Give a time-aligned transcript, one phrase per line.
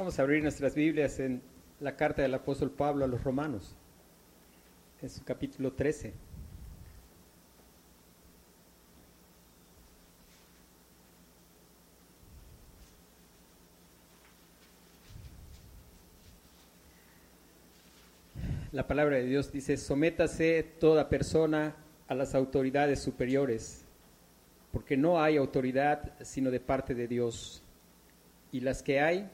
[0.00, 1.42] Vamos a abrir nuestras Biblias en
[1.78, 3.76] la carta del apóstol Pablo a los romanos,
[5.02, 6.14] en su capítulo 13.
[18.72, 21.76] La palabra de Dios dice, sométase toda persona
[22.08, 23.84] a las autoridades superiores,
[24.72, 27.62] porque no hay autoridad sino de parte de Dios,
[28.50, 29.30] y las que hay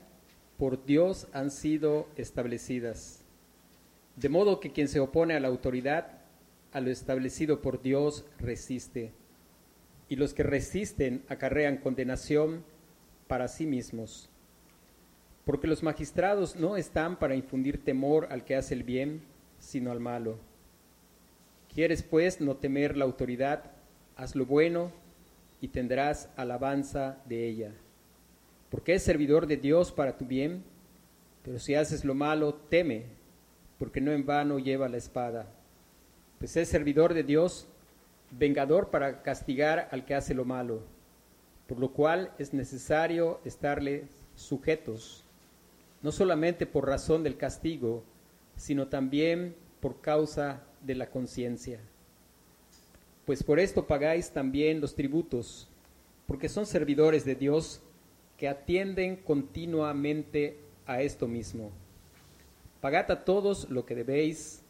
[0.58, 3.20] por Dios han sido establecidas.
[4.16, 6.22] De modo que quien se opone a la autoridad,
[6.72, 9.12] a lo establecido por Dios, resiste.
[10.08, 12.64] Y los que resisten acarrean condenación
[13.26, 14.30] para sí mismos.
[15.44, 19.22] Porque los magistrados no están para infundir temor al que hace el bien,
[19.58, 20.38] sino al malo.
[21.72, 23.72] ¿Quieres pues no temer la autoridad?
[24.16, 24.90] Haz lo bueno
[25.60, 27.72] y tendrás alabanza de ella
[28.70, 30.64] porque es servidor de Dios para tu bien,
[31.42, 33.04] pero si haces lo malo, teme,
[33.78, 35.46] porque no en vano lleva la espada,
[36.38, 37.68] pues es servidor de Dios,
[38.30, 40.80] vengador para castigar al que hace lo malo,
[41.66, 45.24] por lo cual es necesario estarle sujetos,
[46.02, 48.02] no solamente por razón del castigo,
[48.56, 51.80] sino también por causa de la conciencia.
[53.24, 55.68] Pues por esto pagáis también los tributos,
[56.26, 57.82] porque son servidores de Dios
[58.36, 61.70] que atienden continuamente a esto mismo.
[62.80, 64.62] Pagad a todos lo que debéis,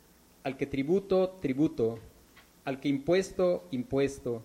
[0.44, 1.98] al que tributo, tributo,
[2.64, 4.42] al que impuesto, impuesto,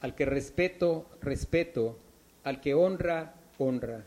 [0.00, 1.98] al que respeto, respeto,
[2.44, 4.04] al que honra, honra.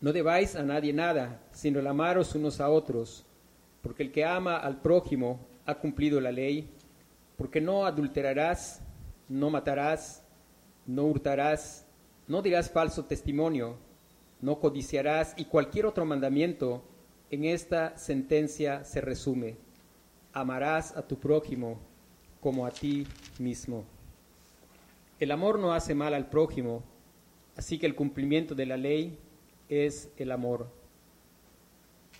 [0.00, 3.24] No debáis a nadie nada, sino el amaros unos a otros,
[3.82, 6.68] porque el que ama al prójimo ha cumplido la ley,
[7.36, 8.80] porque no adulterarás,
[9.28, 10.22] no matarás,
[10.86, 11.84] no hurtarás,
[12.28, 13.76] no dirás falso testimonio,
[14.40, 16.84] no codiciarás y cualquier otro mandamiento
[17.30, 19.56] en esta sentencia se resume.
[20.32, 21.80] Amarás a tu prójimo
[22.40, 23.06] como a ti
[23.38, 23.84] mismo.
[25.18, 26.84] El amor no hace mal al prójimo,
[27.56, 29.18] así que el cumplimiento de la ley
[29.68, 30.70] es el amor.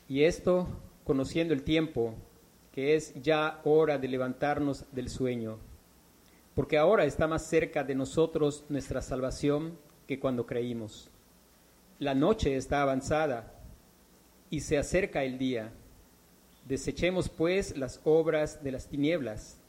[0.09, 0.67] Y esto
[1.05, 2.15] conociendo el tiempo,
[2.73, 5.59] que es ya hora de levantarnos del sueño,
[6.55, 11.11] porque ahora está más cerca de nosotros nuestra salvación que cuando creímos.
[12.01, 13.55] La noche está avanzada
[14.49, 15.71] y se acerca el día.
[16.67, 19.61] Desechemos pues las obras de las tinieblas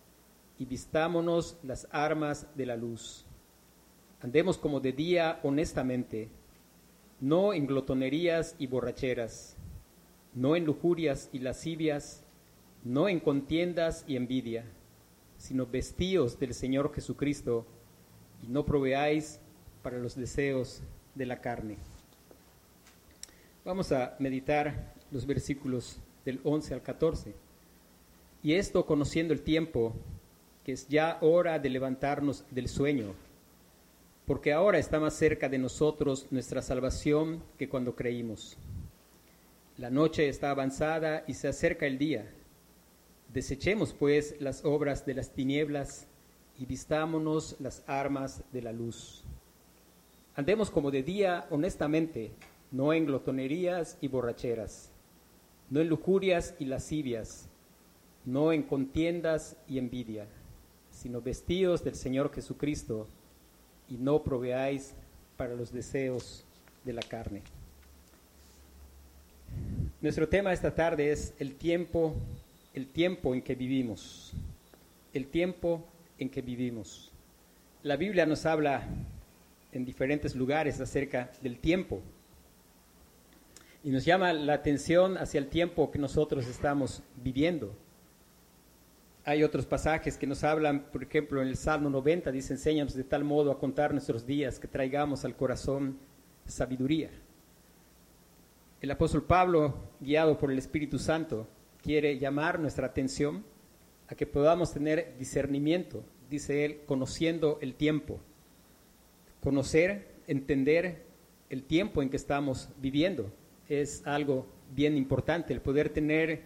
[0.57, 3.25] y vistámonos las armas de la luz.
[4.21, 6.29] Andemos como de día honestamente,
[7.19, 9.57] no en glotonerías y borracheras,
[10.33, 12.23] no en lujurias y lascivias,
[12.85, 14.63] no en contiendas y envidia,
[15.37, 17.65] sino vestíos del Señor Jesucristo
[18.41, 19.41] y no proveáis
[19.81, 20.81] para los deseos
[21.15, 21.77] de la carne.
[23.65, 27.35] Vamos a meditar los versículos del 11 al 14.
[28.41, 29.93] Y esto conociendo el tiempo,
[30.63, 33.13] que es ya hora de levantarnos del sueño,
[34.25, 38.57] porque ahora está más cerca de nosotros nuestra salvación que cuando creímos.
[39.77, 42.29] La noche está avanzada y se acerca el día.
[43.33, 46.07] Desechemos pues las obras de las tinieblas
[46.57, 49.23] y vistámonos las armas de la luz.
[50.35, 52.31] Andemos como de día honestamente,
[52.71, 54.91] no en glotonerías y borracheras,
[55.69, 57.49] no en lujurias y lascivias,
[58.25, 60.27] no en contiendas y envidia,
[60.91, 63.07] sino vestidos del Señor Jesucristo
[63.89, 64.93] y no proveáis
[65.35, 66.45] para los deseos
[66.85, 67.41] de la carne.
[70.01, 72.13] Nuestro tema esta tarde es el tiempo,
[72.73, 74.33] el tiempo en que vivimos.
[75.13, 75.83] El tiempo
[76.17, 77.11] en que vivimos.
[77.83, 78.87] La Biblia nos habla
[79.71, 82.01] en diferentes lugares acerca del tiempo.
[83.83, 87.73] Y nos llama la atención hacia el tiempo que nosotros estamos viviendo.
[89.23, 93.03] Hay otros pasajes que nos hablan, por ejemplo, en el Salmo 90 dice, enséñanos de
[93.03, 95.99] tal modo a contar nuestros días que traigamos al corazón
[96.45, 97.11] sabiduría.
[98.81, 101.47] El apóstol Pablo, guiado por el Espíritu Santo,
[101.81, 103.45] quiere llamar nuestra atención
[104.07, 108.19] a que podamos tener discernimiento, dice él, conociendo el tiempo
[109.41, 111.03] conocer, entender
[111.49, 113.31] el tiempo en que estamos viviendo.
[113.67, 116.41] Es algo bien importante, el poder tener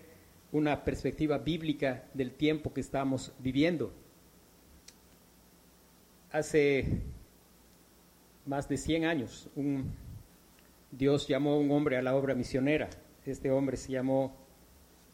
[0.51, 3.92] una perspectiva bíblica del tiempo que estamos viviendo.
[6.31, 6.86] Hace
[8.45, 9.92] más de 100 años, un,
[10.92, 12.90] Dios llamó a un hombre a la obra misionera.
[13.25, 14.36] Este hombre se llamó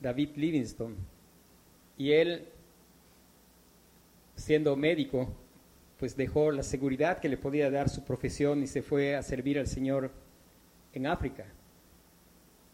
[0.01, 0.95] David Livingstone.
[1.97, 2.45] Y él,
[4.35, 5.29] siendo médico,
[5.99, 9.59] pues dejó la seguridad que le podía dar su profesión y se fue a servir
[9.59, 10.11] al Señor
[10.93, 11.45] en África.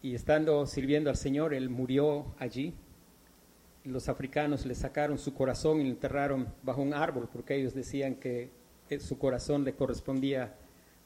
[0.00, 2.72] Y estando sirviendo al Señor, él murió allí.
[3.82, 8.14] Los africanos le sacaron su corazón y lo enterraron bajo un árbol porque ellos decían
[8.14, 8.50] que
[9.00, 10.54] su corazón le correspondía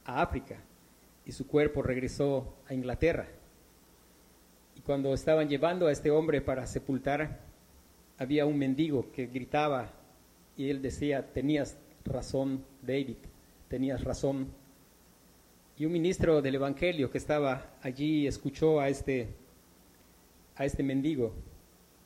[0.04, 0.56] a África
[1.24, 3.28] y su cuerpo regresó a Inglaterra.
[4.76, 7.40] Y cuando estaban llevando a este hombre para sepultar,
[8.18, 9.90] había un mendigo que gritaba
[10.54, 13.16] y él decía, tenías razón, David,
[13.68, 14.48] tenías razón.
[15.76, 19.28] Y un ministro del Evangelio que estaba allí escuchó a este,
[20.56, 21.32] a este mendigo,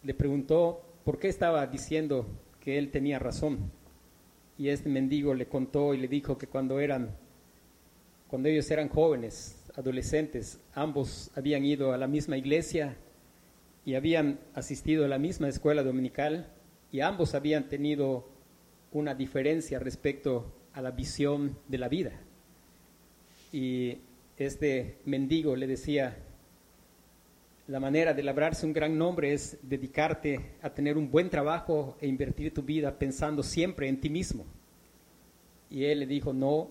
[0.03, 2.27] le preguntó por qué estaba diciendo
[2.61, 3.71] que él tenía razón.
[4.57, 7.17] Y este mendigo le contó y le dijo que cuando eran,
[8.29, 12.97] cuando ellos eran jóvenes, adolescentes, ambos habían ido a la misma iglesia
[13.85, 16.49] y habían asistido a la misma escuela dominical
[16.93, 18.29] y ambos habían tenido
[18.95, 22.13] una diferencia respecto a la visión de la vida.
[23.53, 23.99] Y
[24.39, 26.17] este mendigo le decía,
[27.67, 32.07] la manera de labrarse un gran nombre es dedicarte a tener un buen trabajo e
[32.07, 34.45] invertir tu vida pensando siempre en ti mismo.
[35.71, 36.69] Y él le dijo, no,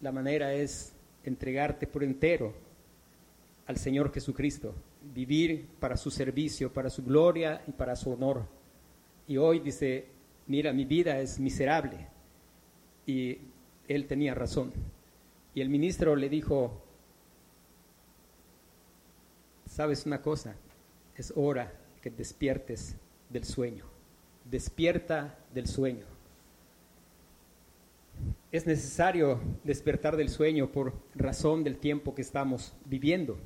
[0.00, 0.94] la manera es
[1.24, 2.54] entregarte por entero
[3.66, 4.74] al Señor Jesucristo,
[5.14, 8.46] vivir para su servicio, para su gloria y para su honor.
[9.26, 10.15] Y hoy dice,
[10.46, 12.08] mira, mi vida es miserable.
[13.06, 13.38] Y
[13.88, 14.72] él tenía razón.
[15.54, 16.82] Y el ministro le dijo,
[19.66, 20.56] sabes una cosa,
[21.14, 21.72] es hora
[22.02, 22.96] que despiertes
[23.30, 23.84] del sueño.
[24.44, 26.04] Despierta del sueño.
[28.52, 33.38] Es necesario despertar del sueño por razón del tiempo que estamos viviendo.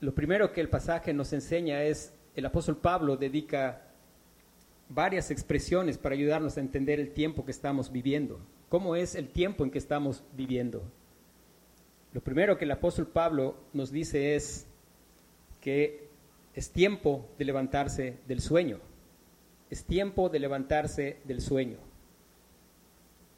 [0.00, 3.91] Lo primero que el pasaje nos enseña es, el apóstol Pablo dedica
[4.94, 8.40] varias expresiones para ayudarnos a entender el tiempo que estamos viviendo.
[8.68, 10.82] ¿Cómo es el tiempo en que estamos viviendo?
[12.12, 14.66] Lo primero que el apóstol Pablo nos dice es
[15.60, 16.08] que
[16.54, 18.80] es tiempo de levantarse del sueño.
[19.70, 21.78] Es tiempo de levantarse del sueño.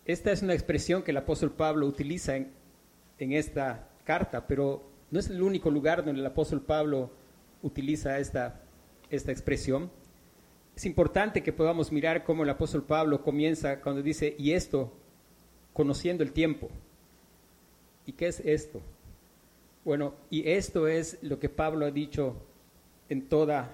[0.04, 2.52] Esta es una expresión que el apóstol Pablo utiliza en,
[3.18, 7.10] esta carta, pero no es el único lugar donde el apóstol Pablo
[7.62, 8.60] utiliza esta,
[9.08, 9.90] esta expresión
[10.76, 14.92] es importante que podamos mirar cómo el apóstol Pablo comienza cuando dice, y esto,
[15.72, 16.68] conociendo el tiempo.
[18.06, 18.80] ¿Y qué es esto?
[19.84, 22.36] Bueno, y esto es lo que Pablo ha dicho
[23.08, 23.70] en toda,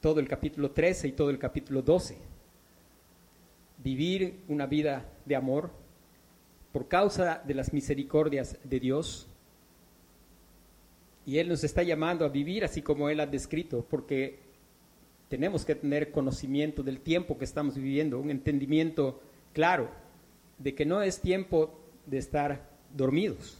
[0.00, 2.18] todo el capítulo 13 y todo el capítulo 12.
[3.82, 5.70] Vivir una vida de amor
[6.72, 9.26] por causa de las misericordias de Dios.
[11.26, 14.47] Y Él nos está llamando a vivir así como Él ha descrito, porque
[15.28, 19.20] tenemos que tener conocimiento del tiempo que estamos viviendo, un entendimiento
[19.52, 19.90] claro
[20.58, 23.58] de que no es tiempo de estar dormidos.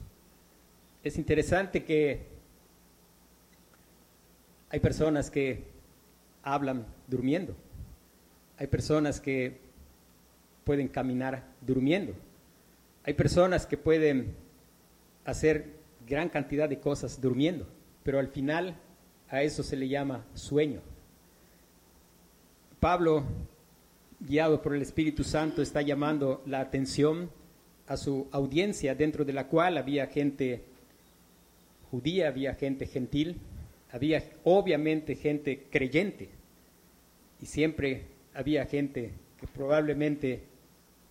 [1.02, 2.26] Es interesante que
[4.70, 5.64] hay personas que
[6.42, 7.54] hablan durmiendo,
[8.56, 9.60] hay personas que
[10.64, 12.14] pueden caminar durmiendo,
[13.04, 14.34] hay personas que pueden
[15.24, 15.76] hacer
[16.06, 17.66] gran cantidad de cosas durmiendo,
[18.02, 18.76] pero al final
[19.28, 20.80] a eso se le llama sueño.
[22.80, 23.24] Pablo,
[24.20, 27.28] guiado por el Espíritu Santo, está llamando la atención
[27.88, 30.62] a su audiencia, dentro de la cual había gente
[31.90, 33.36] judía, había gente gentil,
[33.90, 36.28] había obviamente gente creyente
[37.40, 40.42] y siempre había gente que probablemente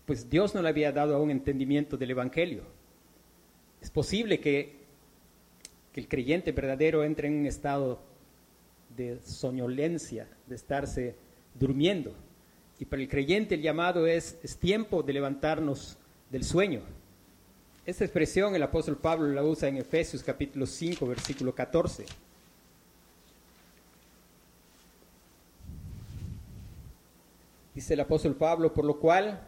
[0.05, 2.63] pues Dios no le había dado a un entendimiento del Evangelio.
[3.81, 4.75] Es posible que,
[5.91, 7.99] que el creyente verdadero entre en un estado
[8.95, 11.15] de soñolencia, de estarse
[11.59, 12.13] durmiendo.
[12.79, 15.97] Y para el creyente el llamado es, es tiempo de levantarnos
[16.29, 16.81] del sueño.
[17.85, 22.05] Esta expresión el apóstol Pablo la usa en Efesios capítulo 5, versículo 14.
[27.73, 29.39] Dice el apóstol Pablo, por lo cual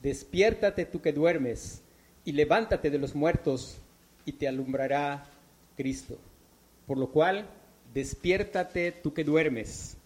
[0.00, 1.82] despiértate tú que duermes
[2.24, 3.78] y levántate de los muertos
[4.24, 5.24] y te alumbrará
[5.76, 6.18] Cristo.
[6.86, 7.48] Por lo cual
[7.92, 9.96] despiértate tú que duermes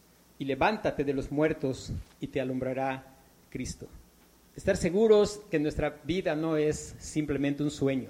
[0.40, 3.04] y levántate de los muertos y te alumbrará
[3.50, 3.86] Cristo.
[4.56, 8.08] Estar seguros que nuestra vida no es simplemente un sueño,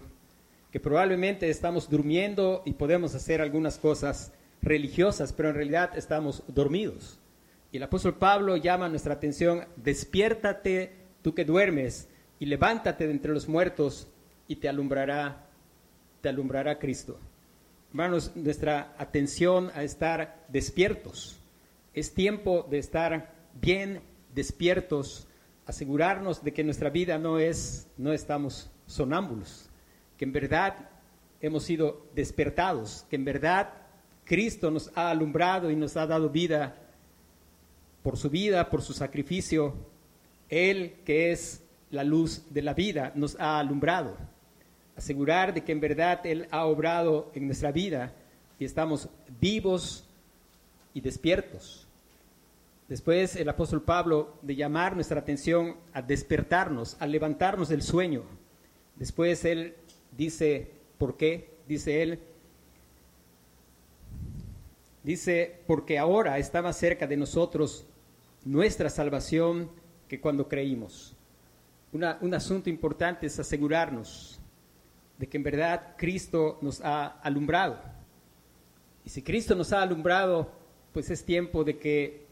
[0.70, 4.32] que probablemente estamos durmiendo y podemos hacer algunas cosas
[4.62, 7.18] religiosas, pero en realidad estamos dormidos.
[7.72, 12.08] Y el apóstol Pablo llama nuestra atención, despiértate tú que duermes
[12.38, 14.06] y levántate de entre los muertos
[14.46, 15.48] y te alumbrará,
[16.20, 17.18] te alumbrará Cristo.
[17.90, 21.39] Hermanos, nuestra atención a estar despiertos
[21.94, 24.00] es tiempo de estar bien
[24.34, 25.26] despiertos,
[25.66, 29.68] asegurarnos de que nuestra vida no es, no estamos sonámbulos,
[30.16, 30.90] que en verdad
[31.40, 33.72] hemos sido despertados, que en verdad
[34.24, 36.76] Cristo nos ha alumbrado y nos ha dado vida
[38.02, 39.74] por su vida, por su sacrificio.
[40.48, 44.16] Él, que es la luz de la vida, nos ha alumbrado.
[44.96, 48.12] Asegurar de que en verdad Él ha obrado en nuestra vida
[48.58, 49.08] y estamos
[49.40, 50.09] vivos
[50.94, 51.86] y despiertos.
[52.88, 58.24] Después el apóstol Pablo de llamar nuestra atención a despertarnos, a levantarnos del sueño.
[58.96, 59.76] Después él
[60.16, 61.54] dice, ¿por qué?
[61.68, 62.18] Dice él,
[65.04, 67.86] dice, porque ahora está más cerca de nosotros
[68.44, 69.70] nuestra salvación
[70.08, 71.16] que cuando creímos.
[71.92, 74.40] un asunto importante es asegurarnos
[75.16, 77.78] de que en verdad Cristo nos ha alumbrado.
[79.04, 80.50] Y si Cristo nos ha alumbrado,
[80.92, 82.30] pues es tiempo de que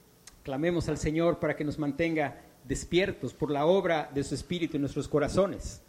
[0.49, 4.81] Clamemos al Señor para que nos mantenga despiertos por la obra de su Espíritu en
[4.81, 5.83] nuestros corazones.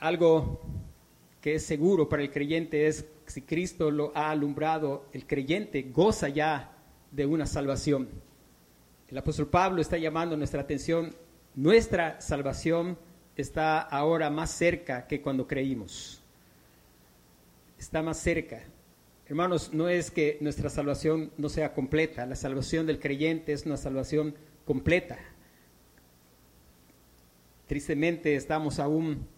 [0.00, 0.60] Algo
[1.40, 6.28] que es seguro para el creyente es si Cristo lo ha alumbrado, el creyente goza
[6.28, 6.72] ya
[7.12, 8.08] de una salvación.
[9.06, 11.14] El apóstol Pablo está llamando nuestra atención,
[11.54, 12.98] nuestra salvación
[13.36, 16.20] está ahora más cerca que cuando creímos.
[17.78, 18.64] Está más cerca.
[19.30, 23.76] Hermanos, no es que nuestra salvación no sea completa, la salvación del creyente es una
[23.76, 24.34] salvación
[24.64, 25.20] completa.
[27.68, 29.28] Tristemente estamos aún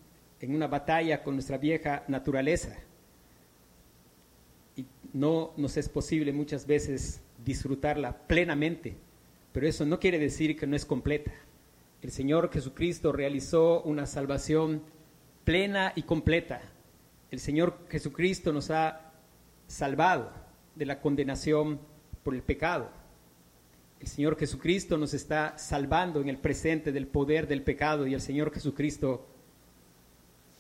[0.41, 2.75] en una batalla con nuestra vieja naturaleza
[4.77, 8.97] y no nos es posible muchas veces disfrutarla plenamente,
[9.53, 11.33] pero eso no quiere decir que no es completa.
[12.01, 14.85] El Señor Jesucristo realizó una salvación
[15.45, 16.63] plena y completa.
[17.31, 19.12] El Señor Jesucristo nos ha
[19.73, 20.31] salvado
[20.75, 21.81] de la condenación
[22.23, 22.91] por el pecado.
[24.01, 28.21] El Señor Jesucristo nos está salvando en el presente del poder del pecado y el
[28.21, 29.27] Señor Jesucristo,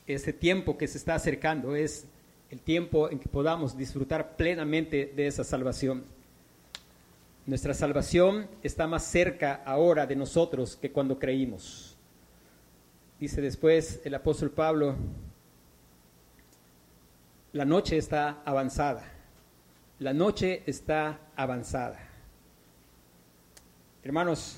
[0.07, 2.07] ese tiempo que se está acercando es
[2.50, 6.04] el tiempo en que podamos disfrutar plenamente de esa salvación.
[7.47, 11.97] Nuestra salvación está más cerca ahora de nosotros que cuando creímos.
[13.21, 14.97] Dice después el apóstol Pablo,
[17.52, 19.04] la noche está avanzada.
[19.99, 21.99] La noche está avanzada.
[24.02, 24.56] Hermanos,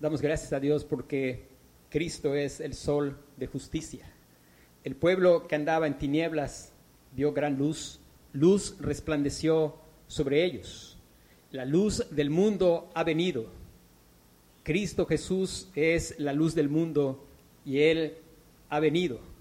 [0.00, 1.46] damos gracias a Dios porque
[1.90, 4.04] Cristo es el sol de justicia.
[4.82, 6.72] El pueblo que andaba en tinieblas
[7.12, 8.00] vio gran luz.
[8.32, 9.76] Luz resplandeció
[10.08, 10.98] sobre ellos.
[11.52, 13.46] La luz del mundo ha venido.
[14.64, 17.24] Cristo Jesús es la luz del mundo
[17.64, 18.18] y Él
[18.70, 19.33] ha venido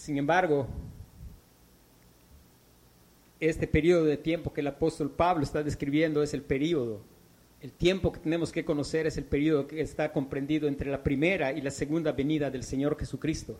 [0.00, 0.66] sin embargo,
[3.38, 7.02] este periodo de tiempo que el apóstol Pablo está describiendo es el periodo.
[7.60, 11.52] El tiempo que tenemos que conocer es el periodo que está comprendido entre la primera
[11.52, 13.58] y la segunda venida del Señor Jesucristo.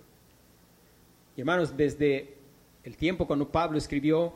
[1.37, 2.38] Y hermanos, desde
[2.85, 4.32] el tiempo cuando Pablo escribió,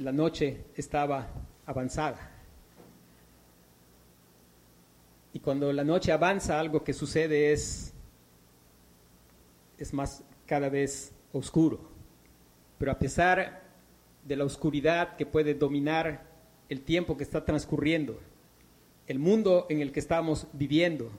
[0.00, 1.28] la noche estaba
[1.66, 2.32] avanzada.
[5.32, 7.94] Y cuando la noche avanza, algo que sucede es,
[9.78, 11.78] es más cada vez oscuro.
[12.78, 13.62] Pero a pesar
[14.24, 16.26] de la oscuridad que puede dominar
[16.68, 18.18] el tiempo que está transcurriendo,
[19.06, 21.10] el mundo en el que estamos viviendo,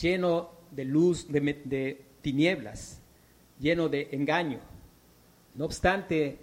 [0.00, 3.02] lleno de luz, de, tinieblas,
[3.58, 4.60] lleno de engaño.
[5.54, 6.38] No obstante,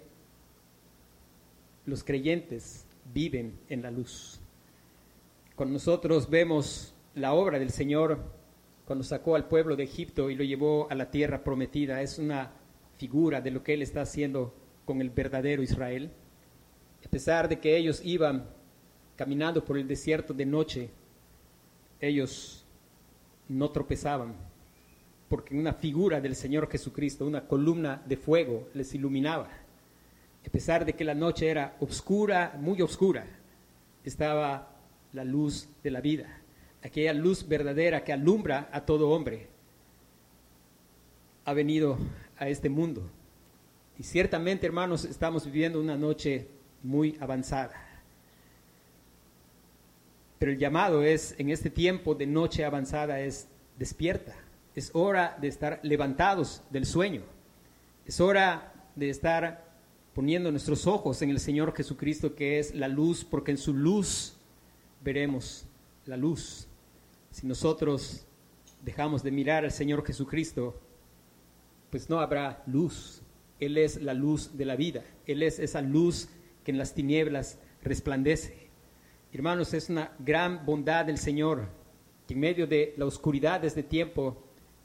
[1.86, 4.40] los creyentes viven en la luz.
[5.56, 8.37] Con nosotros vemos la obra del Señor
[8.88, 12.00] cuando sacó al pueblo de Egipto y lo llevó a la tierra prometida.
[12.00, 12.52] Es una
[12.96, 14.54] figura de lo que Él está haciendo
[14.86, 16.10] con el verdadero Israel.
[17.04, 18.48] A pesar de que ellos iban
[19.14, 20.88] caminando por el desierto de noche,
[22.00, 22.64] ellos
[23.50, 24.34] no tropezaban,
[25.28, 29.50] porque una figura del Señor Jesucristo, una columna de fuego, les iluminaba.
[30.46, 33.26] A pesar de que la noche era oscura, muy oscura,
[34.02, 34.74] estaba
[35.12, 36.37] la luz de la vida
[36.82, 39.48] aquella luz verdadera que alumbra a todo hombre,
[41.44, 41.98] ha venido
[42.36, 43.10] a este mundo.
[43.98, 46.46] Y ciertamente, hermanos, estamos viviendo una noche
[46.82, 47.74] muy avanzada.
[50.38, 54.36] Pero el llamado es, en este tiempo de noche avanzada, es despierta.
[54.74, 57.22] Es hora de estar levantados del sueño.
[58.06, 59.64] Es hora de estar
[60.14, 64.36] poniendo nuestros ojos en el Señor Jesucristo, que es la luz, porque en su luz
[65.02, 65.66] veremos
[66.06, 66.67] la luz.
[67.38, 68.26] Si nosotros
[68.82, 70.74] dejamos de mirar al Señor Jesucristo,
[71.88, 73.22] pues no habrá luz.
[73.60, 75.04] Él es la luz de la vida.
[75.24, 76.28] Él es esa luz
[76.64, 78.68] que en las tinieblas resplandece.
[79.32, 81.68] Hermanos, es una gran bondad del Señor
[82.26, 84.36] que en medio de la oscuridad de este tiempo,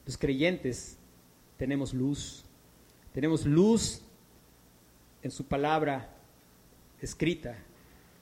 [0.05, 0.99] los creyentes
[1.57, 2.45] tenemos luz.
[3.13, 4.03] Tenemos luz
[5.23, 6.15] en su palabra
[7.01, 7.57] escrita.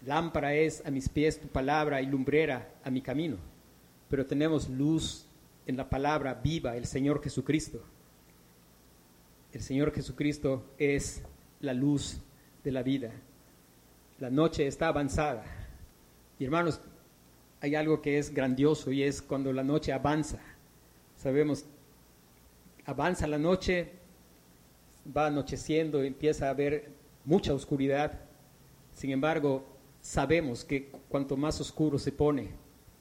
[0.06, 3.51] Lámpara es a mis pies tu palabra y lumbrera a mi camino.
[4.12, 5.26] Pero tenemos luz
[5.66, 7.82] en la palabra viva, el Señor Jesucristo.
[9.54, 11.24] El Señor Jesucristo es
[11.62, 12.20] la luz
[12.62, 13.14] de la vida.
[14.20, 15.46] La noche está avanzada.
[16.38, 16.82] Y hermanos,
[17.62, 20.40] hay algo que es grandioso y es cuando la noche avanza.
[21.16, 21.64] Sabemos,
[22.84, 23.94] avanza la noche,
[25.16, 26.90] va anocheciendo, empieza a haber
[27.24, 28.20] mucha oscuridad.
[28.94, 29.64] Sin embargo,
[30.02, 32.50] sabemos que cuanto más oscuro se pone,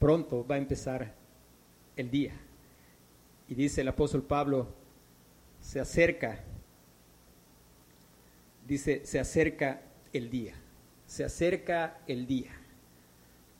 [0.00, 1.14] pronto va a empezar
[1.94, 2.32] el día.
[3.46, 4.74] Y dice el apóstol Pablo,
[5.60, 6.40] se acerca,
[8.66, 10.54] dice, se acerca el día,
[11.06, 12.50] se acerca el día.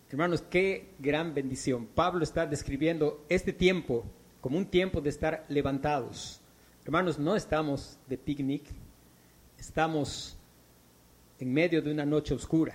[0.09, 1.87] Hermanos, qué gran bendición.
[1.87, 4.05] Pablo está describiendo este tiempo
[4.41, 6.41] como un tiempo de estar levantados.
[6.85, 8.65] Hermanos, no estamos de picnic,
[9.59, 10.37] estamos
[11.39, 12.75] en medio de una noche oscura,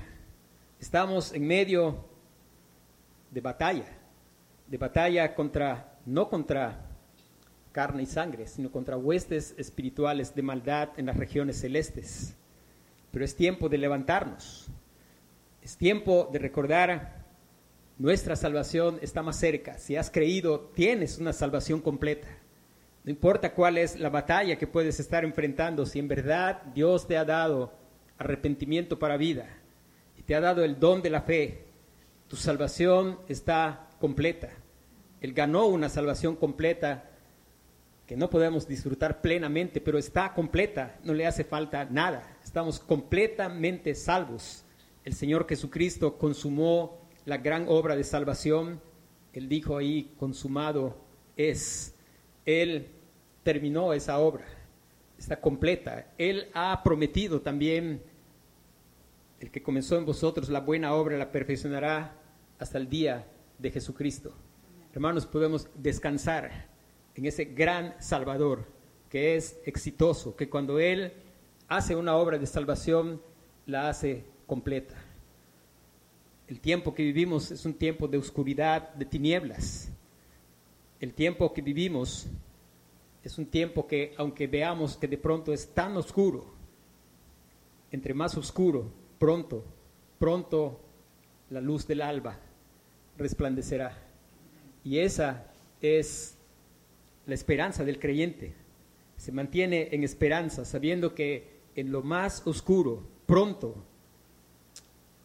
[0.80, 2.15] estamos en medio
[3.36, 3.84] de batalla,
[4.66, 6.88] de batalla contra, no contra
[7.74, 12.34] carne y sangre, sino contra huestes espirituales de maldad en las regiones celestes.
[13.12, 14.68] Pero es tiempo de levantarnos,
[15.62, 17.26] es tiempo de recordar
[17.98, 19.78] nuestra salvación está más cerca.
[19.80, 22.30] Si has creído, tienes una salvación completa.
[23.04, 27.18] No importa cuál es la batalla que puedes estar enfrentando, si en verdad Dios te
[27.18, 27.74] ha dado
[28.18, 29.46] arrepentimiento para vida
[30.18, 31.65] y te ha dado el don de la fe,
[32.28, 34.50] tu salvación está completa.
[35.22, 37.10] Él ganó una salvación completa
[38.06, 42.38] que no podemos disfrutar plenamente, pero está completa, no le hace falta nada.
[42.44, 44.64] Estamos completamente salvos.
[45.04, 48.80] El Señor Jesucristo consumó la gran obra de salvación,
[49.34, 50.98] Él dijo ahí, consumado
[51.36, 51.96] es.
[52.46, 52.90] Él
[53.44, 54.46] terminó esa obra,
[55.18, 56.08] está completa.
[56.18, 58.04] Él ha prometido también,
[59.40, 62.16] el que comenzó en vosotros la buena obra la perfeccionará
[62.60, 64.34] hasta el día de Jesucristo.
[64.94, 66.68] Hermanos, podemos descansar
[67.16, 68.66] en ese gran Salvador
[69.10, 71.14] que es exitoso, que cuando Él
[71.68, 73.22] hace una obra de salvación,
[73.66, 74.96] la hace completa.
[76.48, 79.90] El tiempo que vivimos es un tiempo de oscuridad, de tinieblas.
[81.00, 82.28] El tiempo que vivimos
[83.24, 86.46] es un tiempo que, aunque veamos que de pronto es tan oscuro,
[87.92, 89.64] entre más oscuro, pronto,
[90.20, 90.80] pronto
[91.50, 92.40] la luz del alba
[93.18, 93.98] resplandecerá.
[94.84, 95.46] Y esa
[95.82, 96.38] es
[97.26, 98.54] la esperanza del creyente.
[99.18, 103.76] Se mantiene en esperanza, sabiendo que en lo más oscuro, pronto,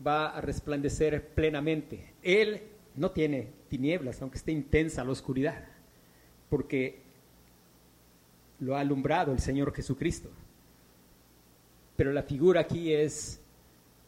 [0.04, 2.12] va a resplandecer plenamente.
[2.22, 2.62] Él
[2.96, 5.64] no tiene tinieblas, aunque esté intensa la oscuridad,
[6.48, 7.00] porque
[8.59, 10.30] lo ha alumbrado el Señor Jesucristo.
[11.96, 13.39] Pero la figura aquí es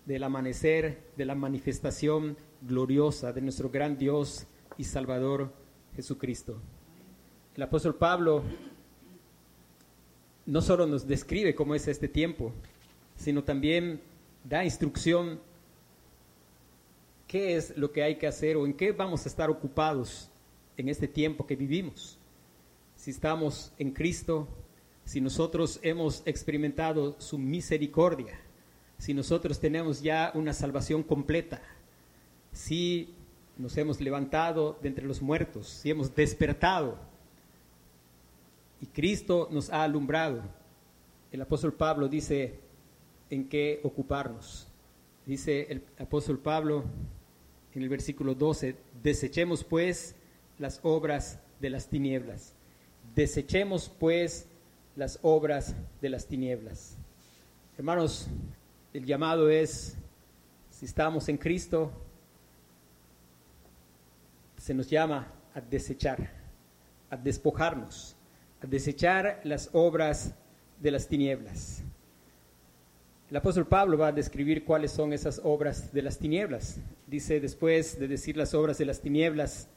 [0.07, 5.53] del amanecer, de la manifestación gloriosa de nuestro gran Dios y Salvador
[5.95, 6.61] Jesucristo.
[7.55, 8.43] El apóstol Pablo
[10.47, 12.53] no solo nos describe cómo es este tiempo,
[13.17, 14.01] sino también
[14.45, 15.41] da instrucción
[17.27, 20.31] qué es lo que hay que hacer o en qué vamos a estar ocupados
[20.77, 22.19] en este tiempo que vivimos.
[22.97, 24.49] Si estamos en Cristo,
[25.05, 28.39] si nosotros hemos experimentado su misericordia,
[29.03, 31.61] si nosotros tenemos ya una salvación completa,
[32.53, 33.13] si
[33.59, 36.97] nos hemos levantado de entre los muertos, si hemos despertado
[38.81, 40.45] y Cristo nos ha alumbrado.
[41.33, 42.61] El apóstol Pablo dice
[43.29, 44.69] en qué ocuparnos.
[45.27, 46.85] Dice el apóstol Pablo
[47.75, 50.15] en el versículo 12, desechemos pues
[50.61, 52.55] las obras de las tinieblas.
[53.17, 54.47] Desechemos pues
[54.95, 56.97] las obras de las tinieblas.
[57.77, 58.29] Hermanos,
[58.93, 59.97] el llamado es,
[60.71, 61.93] si estamos en Cristo,
[64.59, 66.31] se nos llama a desechar,
[67.11, 68.17] a despojarnos,
[68.63, 70.35] a desechar las obras
[70.81, 71.83] de las tinieblas.
[73.31, 76.79] El apóstol Pablo va a describir cuáles son esas obras de las tinieblas.
[77.07, 79.69] Dice después de decir las obras de las tinieblas,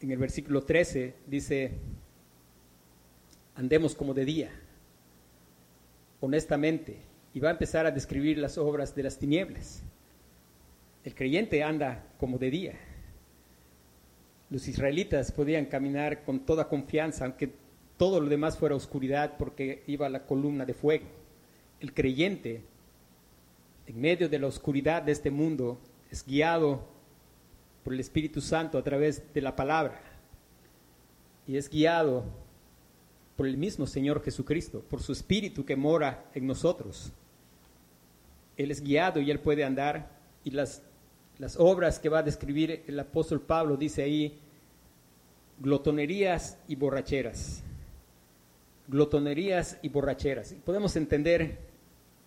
[0.00, 1.72] en el versículo 13 dice,
[3.54, 4.50] andemos como de día,
[6.20, 6.98] honestamente,
[7.34, 9.82] y va a empezar a describir las obras de las tinieblas.
[11.04, 12.74] El creyente anda como de día.
[14.50, 17.52] Los israelitas podían caminar con toda confianza, aunque
[17.96, 21.06] todo lo demás fuera oscuridad, porque iba la columna de fuego
[21.80, 22.62] el creyente,
[23.86, 25.78] en medio de la oscuridad de este mundo,
[26.10, 26.84] es guiado
[27.84, 30.00] por el Espíritu Santo a través de la palabra
[31.46, 32.24] y es guiado
[33.36, 37.12] por el mismo Señor Jesucristo, por su Espíritu que mora en nosotros.
[38.56, 40.08] Él es guiado y él puede andar
[40.42, 40.82] y las,
[41.38, 44.38] las obras que va a describir el apóstol Pablo dice ahí,
[45.58, 47.62] glotonerías y borracheras.
[48.88, 50.54] Glotonerías y borracheras.
[50.64, 51.58] Podemos entender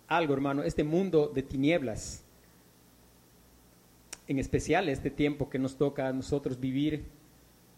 [0.06, 2.22] algo, hermano, este mundo de tinieblas,
[4.28, 7.04] en especial este tiempo que nos toca a nosotros vivir,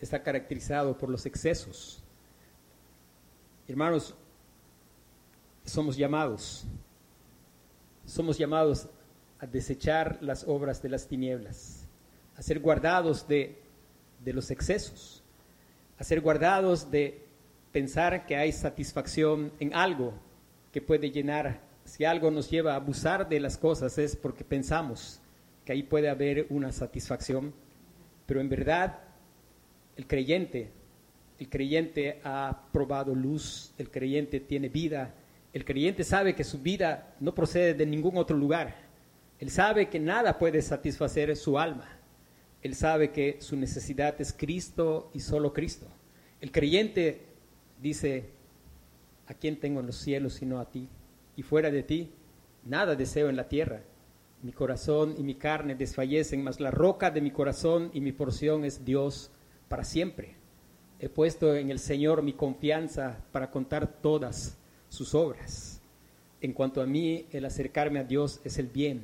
[0.01, 2.02] está caracterizado por los excesos.
[3.69, 4.15] Hermanos,
[5.65, 6.65] somos llamados,
[8.05, 8.89] somos llamados
[9.39, 11.87] a desechar las obras de las tinieblas,
[12.37, 13.57] a ser guardados de,
[14.25, 15.23] de los excesos,
[15.97, 17.25] a ser guardados de
[17.71, 20.13] pensar que hay satisfacción en algo
[20.73, 21.61] que puede llenar.
[21.85, 25.21] Si algo nos lleva a abusar de las cosas es porque pensamos
[25.65, 27.55] que ahí puede haber una satisfacción,
[28.27, 28.99] pero en verdad
[29.97, 30.73] el creyente,
[31.39, 35.15] el creyente ha probado luz, el creyente tiene vida,
[35.53, 38.75] el creyente sabe que su vida no procede de ningún otro lugar,
[39.39, 41.89] él sabe que nada puede satisfacer su alma,
[42.63, 45.87] él sabe que su necesidad es Cristo y solo Cristo.
[46.41, 47.23] El creyente
[47.81, 48.31] dice,
[49.27, 50.89] ¿a quién tengo en los cielos sino a ti?
[51.37, 52.13] Y fuera de ti,
[52.65, 53.83] nada deseo en la tierra
[54.43, 58.65] mi corazón y mi carne desfallecen, mas la roca de mi corazón y mi porción
[58.65, 59.31] es Dios
[59.69, 60.35] para siempre.
[61.03, 64.57] He puesto en el Señor mi confianza para contar todas
[64.89, 65.81] sus obras.
[66.41, 69.03] En cuanto a mí, el acercarme a Dios es el bien.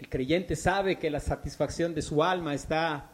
[0.00, 3.12] El creyente sabe que la satisfacción de su alma está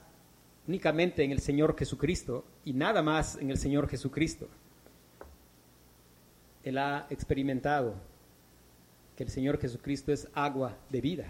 [0.66, 4.48] únicamente en el Señor Jesucristo y nada más en el Señor Jesucristo.
[6.64, 7.96] Él ha experimentado
[9.14, 11.26] que el Señor Jesucristo es agua de vida.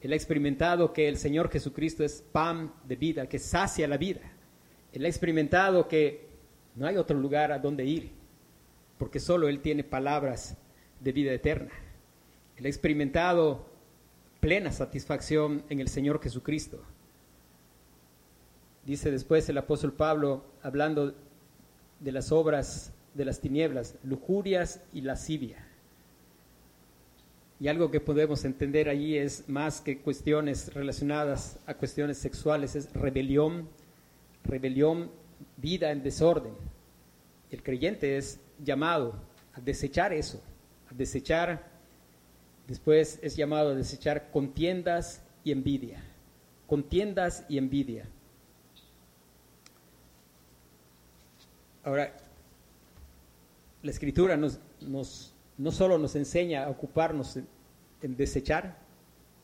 [0.00, 4.22] Él ha experimentado que el Señor Jesucristo es pan de vida, que sacia la vida.
[4.92, 6.28] Él ha experimentado que
[6.74, 8.10] no hay otro lugar a donde ir,
[8.98, 10.56] porque solo Él tiene palabras
[11.00, 11.72] de vida eterna.
[12.56, 13.66] Él ha experimentado
[14.40, 16.82] plena satisfacción en el Señor Jesucristo.
[18.84, 21.14] Dice después el apóstol Pablo, hablando
[22.00, 25.64] de las obras de las tinieblas, lujurias y lascivia.
[27.60, 32.92] Y algo que podemos entender allí es más que cuestiones relacionadas a cuestiones sexuales, es
[32.92, 33.68] rebelión,
[34.44, 35.10] rebelión,
[35.56, 36.54] vida en desorden.
[37.50, 39.14] El creyente es llamado
[39.54, 40.42] a desechar eso,
[40.90, 41.68] a desechar,
[42.66, 46.02] después es llamado a desechar contiendas y envidia,
[46.66, 48.06] contiendas y envidia.
[51.84, 52.14] Ahora,
[53.82, 54.60] la escritura nos,
[55.56, 57.38] no solo nos enseña a ocuparnos
[58.02, 58.76] en, desechar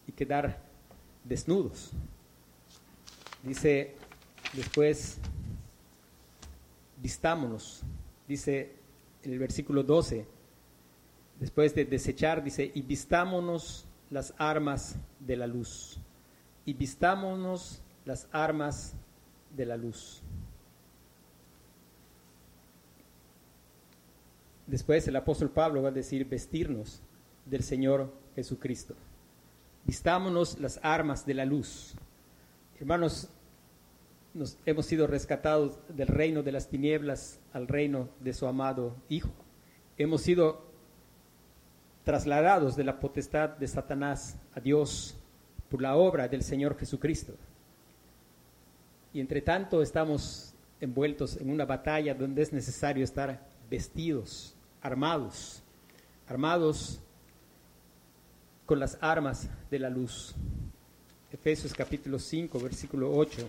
[0.07, 0.61] y quedar
[1.25, 1.93] desnudos.
[3.43, 3.95] Dice
[4.57, 5.19] después,
[7.03, 7.83] vistámonos,
[8.29, 8.73] dice
[9.23, 10.27] el versículo 12,
[11.41, 15.99] después de desechar, dice, y vistámonos las armas de la luz,
[16.65, 18.95] y vistámonos las armas
[19.57, 20.23] de la luz.
[24.67, 27.01] Después el apóstol Pablo va a decir vestirnos
[27.45, 28.95] del Señor Jesucristo.
[29.85, 31.95] Vistámonos las armas de la luz.
[32.81, 33.29] Hermanos,
[34.35, 39.31] nos hemos sido rescatados del reino de las tinieblas al reino de su amado Hijo.
[39.97, 40.65] Hemos sido
[42.03, 45.17] trasladados de la potestad de Satanás a Dios
[45.71, 47.35] por la obra del Señor Jesucristo.
[49.13, 55.63] Y entre tanto estamos envueltos en una batalla donde es necesario estar vestidos armados,
[56.27, 57.01] armados
[58.67, 60.35] con las armas de la luz.
[61.31, 63.49] Efesios capítulo 5, versículo 8.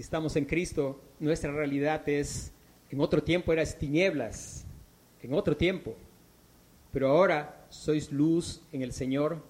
[0.00, 2.52] Si estamos en Cristo, nuestra realidad es,
[2.88, 4.64] en otro tiempo eras tinieblas,
[5.20, 5.94] en otro tiempo,
[6.90, 9.44] pero ahora sois luz en el Señor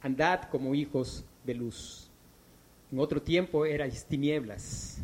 [0.00, 2.08] andad como hijos de luz.
[2.92, 4.98] En otro tiempo erais tinieblas,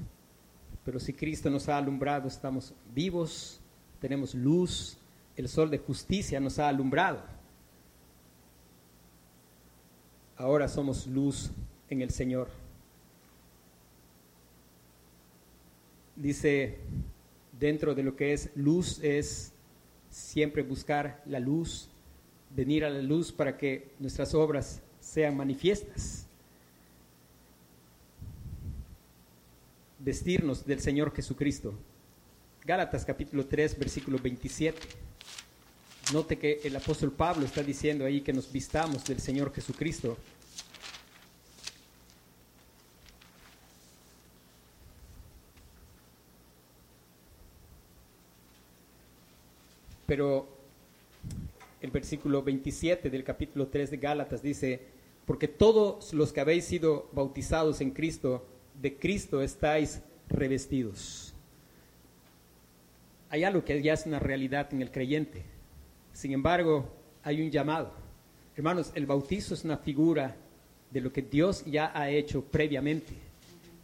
[0.84, 3.60] pero si Cristo nos ha alumbrado, estamos vivos,
[4.00, 4.98] tenemos luz,
[5.34, 7.24] el sol de justicia nos ha alumbrado.
[10.36, 11.50] Ahora somos luz
[11.90, 12.65] en el Señor.
[16.16, 16.78] Dice,
[17.58, 19.52] dentro de lo que es luz es
[20.10, 21.88] siempre buscar la luz,
[22.50, 26.26] venir a la luz para que nuestras obras sean manifiestas.
[29.98, 31.74] Vestirnos del Señor Jesucristo.
[32.64, 34.80] Gálatas capítulo 3, versículo 27.
[36.12, 40.16] Note que el apóstol Pablo está diciendo ahí que nos vistamos del Señor Jesucristo.
[50.06, 50.48] Pero
[51.80, 54.80] el versículo 27 del capítulo 3 de Gálatas dice,
[55.26, 58.46] porque todos los que habéis sido bautizados en Cristo,
[58.80, 61.34] de Cristo estáis revestidos.
[63.28, 65.42] Hay algo que ya es una realidad en el creyente.
[66.12, 66.88] Sin embargo,
[67.24, 67.92] hay un llamado.
[68.56, 70.36] Hermanos, el bautizo es una figura
[70.90, 73.12] de lo que Dios ya ha hecho previamente.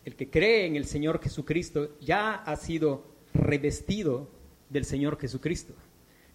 [0.04, 3.04] El que cree en el Señor Jesucristo ya ha sido
[3.34, 4.28] revestido
[4.70, 5.74] del Señor Jesucristo.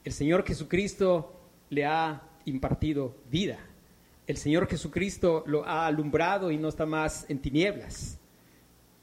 [0.08, 1.34] El Señor Jesucristo
[1.70, 3.60] le ha impartido vida.
[4.26, 8.18] El Señor Jesucristo lo ha alumbrado y no está más en tinieblas.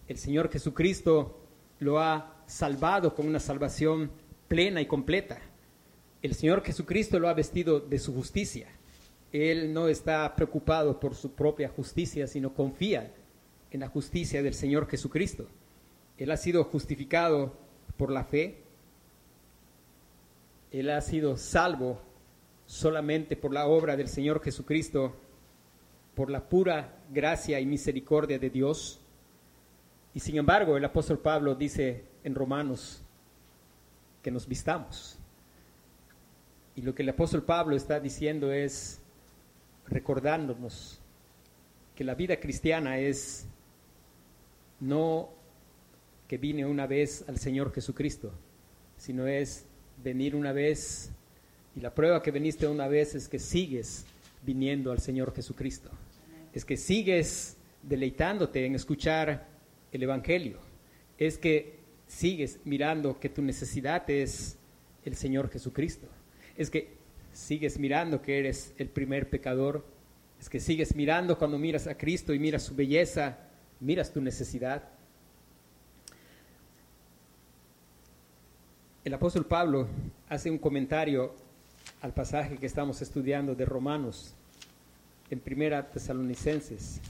[0.08, 1.44] El Señor Jesucristo
[1.78, 4.12] lo ha salvado con una salvación
[4.48, 5.42] plena y completa.
[6.22, 8.68] El Señor Jesucristo lo ha vestido de su justicia.
[9.30, 13.12] Él no está preocupado por su propia justicia, sino confía
[13.70, 15.48] en la justicia del Señor Jesucristo.
[16.16, 17.52] Él ha sido justificado
[17.98, 18.63] por la fe.
[20.80, 22.00] Él ha sido salvo
[22.66, 25.14] solamente por la obra del Señor Jesucristo,
[26.16, 29.00] por la pura gracia y misericordia de Dios.
[30.14, 33.04] Y sin embargo, el apóstol Pablo dice en Romanos
[34.20, 35.16] que nos vistamos.
[36.74, 39.00] Y lo que el apóstol Pablo está diciendo es
[39.86, 41.00] recordándonos
[41.94, 43.46] que la vida cristiana es
[44.80, 45.28] no
[46.26, 48.32] que vine una vez al Señor Jesucristo,
[48.96, 49.68] sino es
[50.04, 51.10] venir una vez
[51.74, 54.04] y la prueba que viniste una vez es que sigues
[54.42, 55.90] viniendo al Señor Jesucristo.
[56.52, 59.48] Es que sigues deleitándote en escuchar
[59.90, 60.58] el Evangelio.
[61.18, 64.56] Es que sigues mirando que tu necesidad es
[65.04, 66.06] el Señor Jesucristo.
[66.56, 66.92] Es que
[67.32, 69.84] sigues mirando que eres el primer pecador.
[70.40, 73.38] Es que sigues mirando cuando miras a Cristo y miras su belleza,
[73.80, 74.93] miras tu necesidad.
[79.04, 79.86] El apóstol Pablo
[80.30, 81.34] hace un comentario
[82.00, 84.32] al pasaje que estamos estudiando de Romanos
[85.28, 87.02] en Primera Tesalonicenses.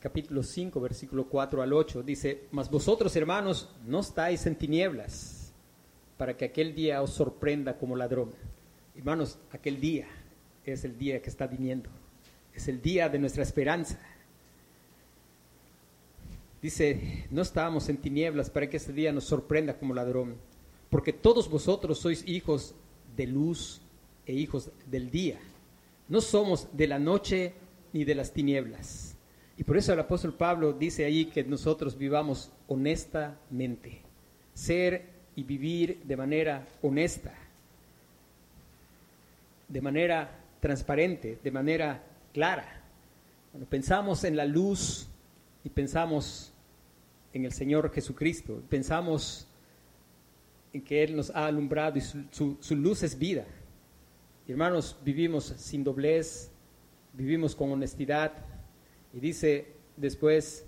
[0.00, 5.41] capítulo 5, versículo 4 al 8, dice, mas vosotros hermanos no estáis en tinieblas
[6.16, 8.32] para que aquel día os sorprenda como ladrón.
[8.96, 10.06] Hermanos, aquel día,
[10.64, 11.90] es el día que está viniendo.
[12.54, 13.98] Es el día de nuestra esperanza.
[16.60, 20.36] Dice, no estábamos en tinieblas para que este día nos sorprenda como ladrón,
[20.90, 22.76] porque todos vosotros sois hijos
[23.16, 23.80] de luz
[24.26, 25.40] e hijos del día.
[26.08, 27.54] No somos de la noche
[27.92, 29.16] ni de las tinieblas.
[29.58, 34.02] Y por eso el apóstol Pablo dice ahí que nosotros vivamos honestamente,
[34.54, 37.32] ser y vivir de manera honesta,
[39.68, 42.82] de manera transparente, de manera clara.
[43.50, 45.08] Cuando pensamos en la luz
[45.64, 46.52] y pensamos
[47.32, 49.46] en el Señor Jesucristo, pensamos
[50.72, 53.44] en que Él nos ha alumbrado y su, luz es vida.
[54.48, 56.50] hermanos, vivimos sin doblez,
[57.12, 58.32] vivimos con honestidad.
[59.14, 59.66] Y dice
[59.96, 60.64] después,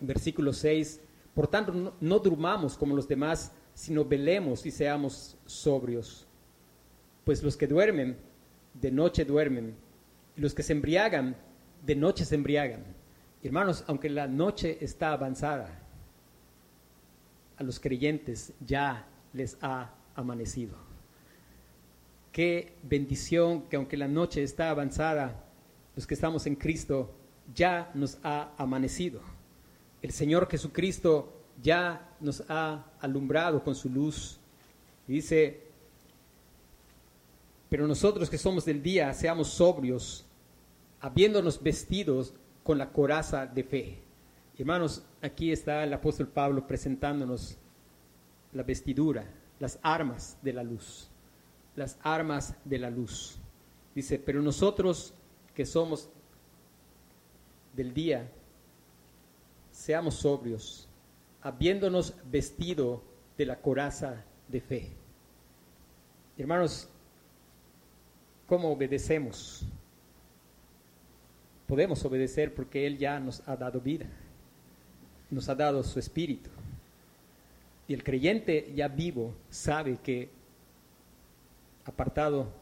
[0.00, 1.00] versículo 6,
[1.34, 6.26] por tanto no, no durmamos como los demás, sino velemos y seamos sobrios.
[7.24, 8.16] Pues los que duermen
[8.74, 9.76] de noche duermen,
[10.36, 11.36] y los que se embriagan,
[11.84, 12.84] de noche se embriagan.
[13.42, 15.80] Hermanos, aunque la noche está avanzada,
[17.56, 20.76] a los creyentes ya les ha amanecido.
[22.30, 25.44] Qué bendición que aunque la noche está avanzada,
[25.94, 27.14] los que estamos en Cristo
[27.54, 29.20] ya nos ha amanecido.
[30.02, 34.38] El Señor Jesucristo ya nos ha alumbrado con su luz.
[35.06, 35.72] dice
[37.72, 40.26] pero nosotros que somos del día, seamos sobrios,
[41.00, 43.98] habiéndonos vestidos con la coraza de fe.
[44.58, 47.56] Hermanos, aquí está el apóstol Pablo presentándonos
[48.52, 49.24] la vestidura,
[49.58, 51.08] las armas de la luz,
[51.74, 53.38] las armas de la luz.
[53.94, 55.14] Dice, pero nosotros
[55.54, 56.10] que somos
[57.74, 58.30] del día,
[59.84, 60.88] seamos sobrios,
[61.40, 63.02] habiéndonos vestido
[63.36, 64.88] de la coraza de fe.
[66.38, 66.88] Hermanos,
[68.52, 69.64] ¿Cómo obedecemos?
[71.66, 74.04] Podemos obedecer porque Él ya nos ha dado vida,
[75.30, 76.50] nos ha dado su espíritu.
[77.88, 80.28] Y el creyente ya vivo sabe que
[81.86, 82.52] apartado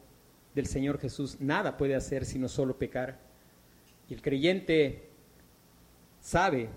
[0.55, 3.19] del Señor Jesús, nada puede hacer sino solo pecar.
[4.07, 5.09] Y el creyente
[6.21, 6.69] sabe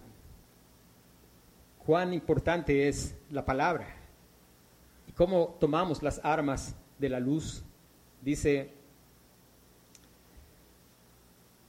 [1.86, 3.86] cuán importante es la palabra
[5.06, 7.62] y cómo tomamos las armas de la luz.
[8.22, 8.70] Dice,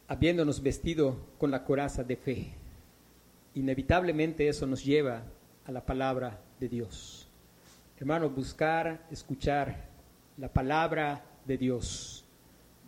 [0.08, 2.54] habiéndonos vestido con la coraza de fe.
[3.56, 5.24] Inevitablemente eso nos lleva
[5.66, 7.28] a la palabra de Dios.
[7.98, 9.86] Hermano, buscar, escuchar
[10.38, 12.26] la palabra de Dios.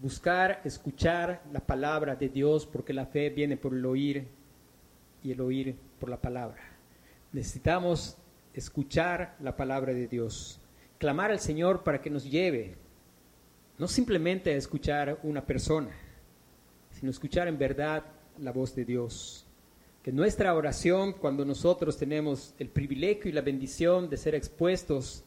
[0.01, 4.27] Buscar, escuchar la palabra de Dios, porque la fe viene por el oír
[5.23, 6.76] y el oír por la palabra.
[7.33, 8.17] Necesitamos
[8.53, 10.59] escuchar la palabra de Dios,
[10.97, 12.75] clamar al Señor para que nos lleve,
[13.77, 15.91] no simplemente a escuchar una persona,
[16.91, 18.03] sino escuchar en verdad
[18.39, 19.45] la voz de Dios.
[20.01, 25.23] Que nuestra oración, cuando nosotros tenemos el privilegio y la bendición de ser expuestos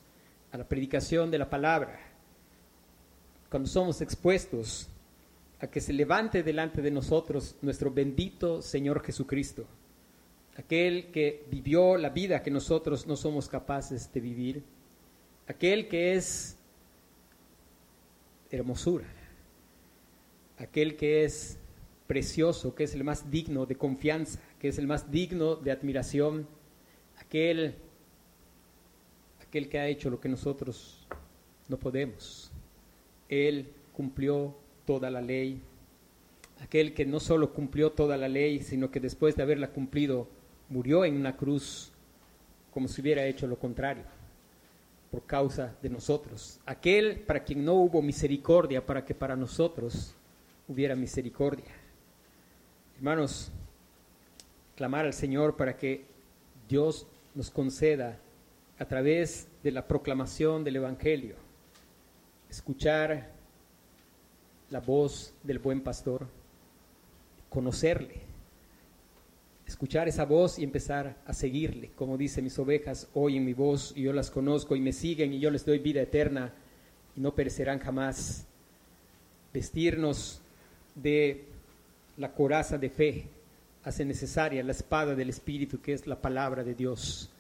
[0.53, 2.01] a la predicación de la palabra,
[3.51, 4.89] cuando somos expuestos
[5.61, 9.67] a que se levante delante de nosotros nuestro bendito Señor Jesucristo,
[10.57, 14.63] aquel que vivió la vida que nosotros no somos capaces de vivir,
[15.47, 16.57] aquel que es
[18.51, 19.07] hermosura,
[20.59, 21.59] aquel que es
[22.07, 26.47] precioso, que es el más digno de confianza, que es el más digno de admiración,
[27.19, 27.75] aquel,
[29.41, 31.07] aquel que ha hecho lo que nosotros
[31.69, 32.51] no podemos.
[33.29, 35.61] Él cumplió toda la ley.
[36.61, 40.29] Aquel que no solo cumplió toda la ley, sino que después de haberla cumplido,
[40.71, 41.93] murió en una cruz
[42.73, 44.05] como si hubiera hecho lo contrario,
[45.11, 46.59] por causa de nosotros.
[46.65, 50.15] Aquel para quien no hubo misericordia, para que para nosotros
[50.69, 51.73] hubiera misericordia.
[52.97, 53.51] Hermanos,
[54.77, 56.07] clamar al Señor para que
[56.69, 58.19] Dios nos conceda
[58.79, 61.37] a través de la proclamación del Evangelio
[62.51, 63.31] escuchar
[64.71, 66.27] la voz del buen pastor,
[67.49, 68.21] conocerle,
[69.71, 74.03] escuchar esa voz y empezar a seguirle, como dice mis ovejas oyen mi voz y
[74.03, 76.53] yo las conozco y me siguen y yo les doy vida eterna
[77.17, 78.47] y no perecerán jamás.
[79.55, 80.41] Vestirnos
[80.95, 81.45] de
[82.17, 83.29] la coraza de fe
[83.85, 87.31] hace necesaria la espada del Espíritu, que es la palabra de Dios.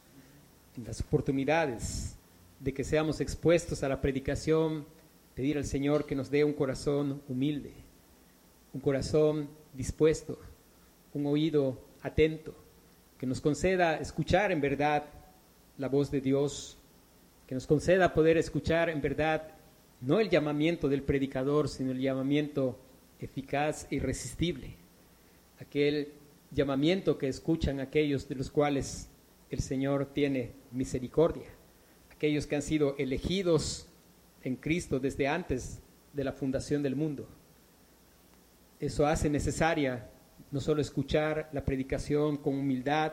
[0.76, 2.14] En las oportunidades
[2.60, 4.86] de que seamos expuestos a la predicación
[5.34, 7.72] pedir al Señor que nos dé un corazón humilde,
[8.72, 10.38] un corazón dispuesto,
[11.12, 12.54] un oído atento,
[13.18, 15.04] que nos conceda escuchar en verdad
[15.78, 16.78] la voz de Dios,
[17.46, 19.48] que nos conceda poder escuchar en verdad
[20.00, 22.78] no el llamamiento del predicador, sino el llamamiento
[23.18, 24.76] eficaz e irresistible,
[25.58, 26.12] aquel
[26.50, 29.08] llamamiento que escuchan aquellos de los cuales
[29.50, 31.48] el Señor tiene misericordia,
[32.10, 33.88] aquellos que han sido elegidos
[34.42, 35.80] en Cristo desde antes
[36.12, 37.28] de la fundación del mundo.
[38.78, 40.08] Eso hace necesaria
[40.50, 43.12] no solo escuchar la predicación con humildad,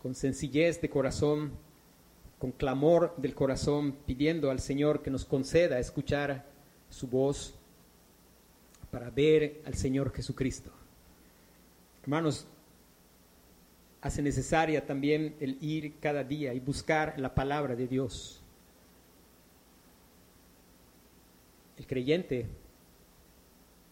[0.00, 1.52] con sencillez de corazón,
[2.38, 6.46] con clamor del corazón, pidiendo al Señor que nos conceda escuchar
[6.88, 7.54] su voz
[8.90, 10.70] para ver al Señor Jesucristo.
[12.02, 12.46] Hermanos,
[14.00, 18.42] hace necesaria también el ir cada día y buscar la palabra de Dios.
[21.76, 22.46] El creyente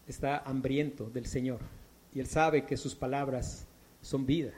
[0.07, 1.61] está hambriento del Señor
[2.15, 3.67] y él sabe que sus palabras
[4.01, 4.53] son vida.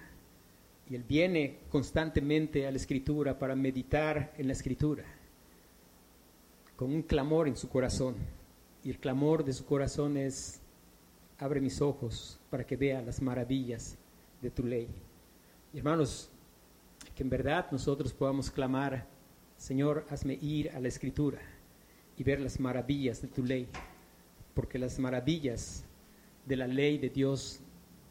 [0.89, 5.05] Y él viene constantemente a la escritura para meditar en la escritura,
[6.77, 8.17] con un clamor en su corazón.
[8.83, 10.61] Y el clamor de su corazón es,
[11.39, 13.97] abre mis ojos para que vea las maravillas
[14.43, 14.89] de tu ley.
[15.73, 16.29] hermanos,
[17.15, 19.07] que en verdad nosotros podamos clamar,
[19.57, 21.39] Señor, hazme ir a la escritura
[22.19, 23.69] y ver las maravillas de tu ley,
[24.55, 25.85] porque las maravillas
[26.47, 27.61] de la ley de Dios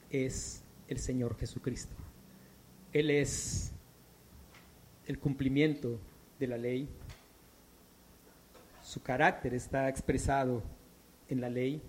[0.10, 1.96] es el Señor Jesucristo.
[2.92, 3.72] Él es
[5.08, 6.00] el cumplimiento
[6.40, 6.88] de la ley.
[8.82, 10.64] Su carácter está expresado
[11.30, 11.82] en la ley.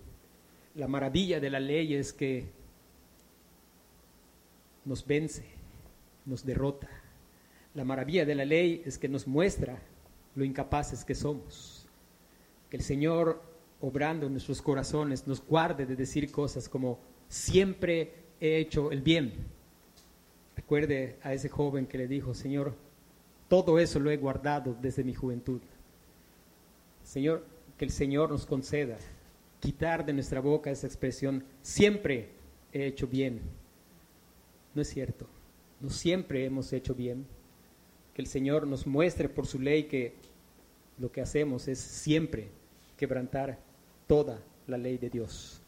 [0.75, 2.45] La maravilla de la ley es que
[4.83, 5.45] nos vence,
[6.25, 6.89] nos derrota.
[7.73, 9.77] La maravilla de la ley es que nos muestra
[10.35, 11.85] lo incapaces que somos
[12.75, 13.41] el Señor,
[13.85, 19.33] obrando en nuestros corazones, nos guarde de decir cosas como, siempre he hecho el bien.
[20.55, 22.73] Recuerde a ese joven que le dijo, Señor,
[23.47, 25.61] todo eso lo he guardado desde mi juventud.
[27.03, 27.45] Señor,
[27.77, 28.97] que el Señor nos conceda
[29.59, 32.29] quitar de nuestra boca esa expresión, siempre
[32.73, 33.41] he hecho bien.
[34.73, 35.27] No es cierto,
[35.79, 37.25] no siempre hemos hecho bien.
[38.13, 40.13] Que el Señor nos muestre por su ley que
[40.97, 42.49] lo que hacemos es siempre
[42.97, 43.59] quebrantar
[44.07, 45.61] toda la ley de Dios.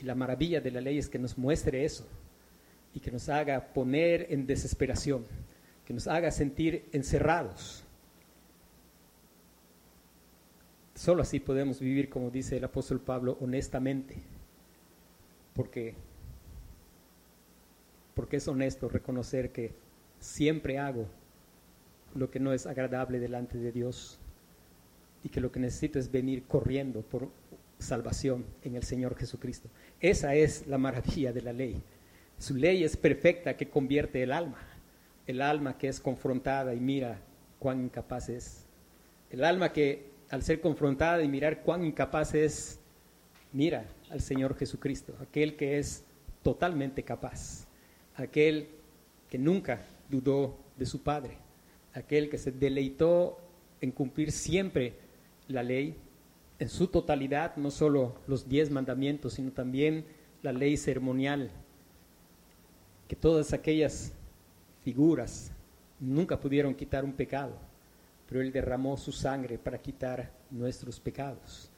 [0.00, 2.06] Y la maravilla de la ley es que nos muestre eso
[2.94, 5.24] y que nos haga poner en desesperación,
[5.84, 7.84] que nos haga sentir encerrados.
[10.94, 14.16] Solo así podemos vivir, como dice el apóstol Pablo, honestamente,
[15.54, 15.94] porque,
[18.14, 19.72] porque es honesto reconocer que
[20.18, 21.06] siempre hago
[22.14, 24.18] lo que no es agradable delante de Dios
[25.22, 27.28] y que lo que necesito es venir corriendo por
[27.78, 29.68] salvación en el Señor Jesucristo.
[30.00, 31.82] Esa es la maravilla de la ley.
[32.38, 34.58] Su ley es perfecta que convierte el alma,
[35.26, 37.20] el alma que es confrontada y mira
[37.58, 38.64] cuán incapaz es,
[39.30, 42.78] el alma que al ser confrontada y mirar cuán incapaz es,
[43.52, 46.04] mira al Señor Jesucristo, aquel que es
[46.42, 47.66] totalmente capaz,
[48.14, 48.68] aquel
[49.28, 51.38] que nunca dudó de su Padre,
[51.94, 53.38] aquel que se deleitó
[53.80, 54.94] en cumplir siempre
[55.48, 55.96] la ley
[56.58, 60.04] en su totalidad, no solo los diez mandamientos, sino también
[60.42, 61.50] la ley ceremonial,
[63.06, 64.12] que todas aquellas
[64.82, 65.52] figuras
[66.00, 67.56] nunca pudieron quitar un pecado,
[68.28, 71.70] pero Él derramó su sangre para quitar nuestros pecados.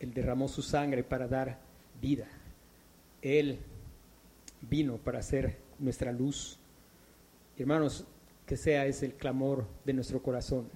[0.00, 1.58] Él derramó su sangre para dar
[2.00, 2.28] vida.
[3.20, 3.58] Él
[4.62, 6.58] vino para ser nuestra luz.
[7.56, 8.04] Hermanos,
[8.46, 10.68] que sea ese el clamor de nuestro corazón.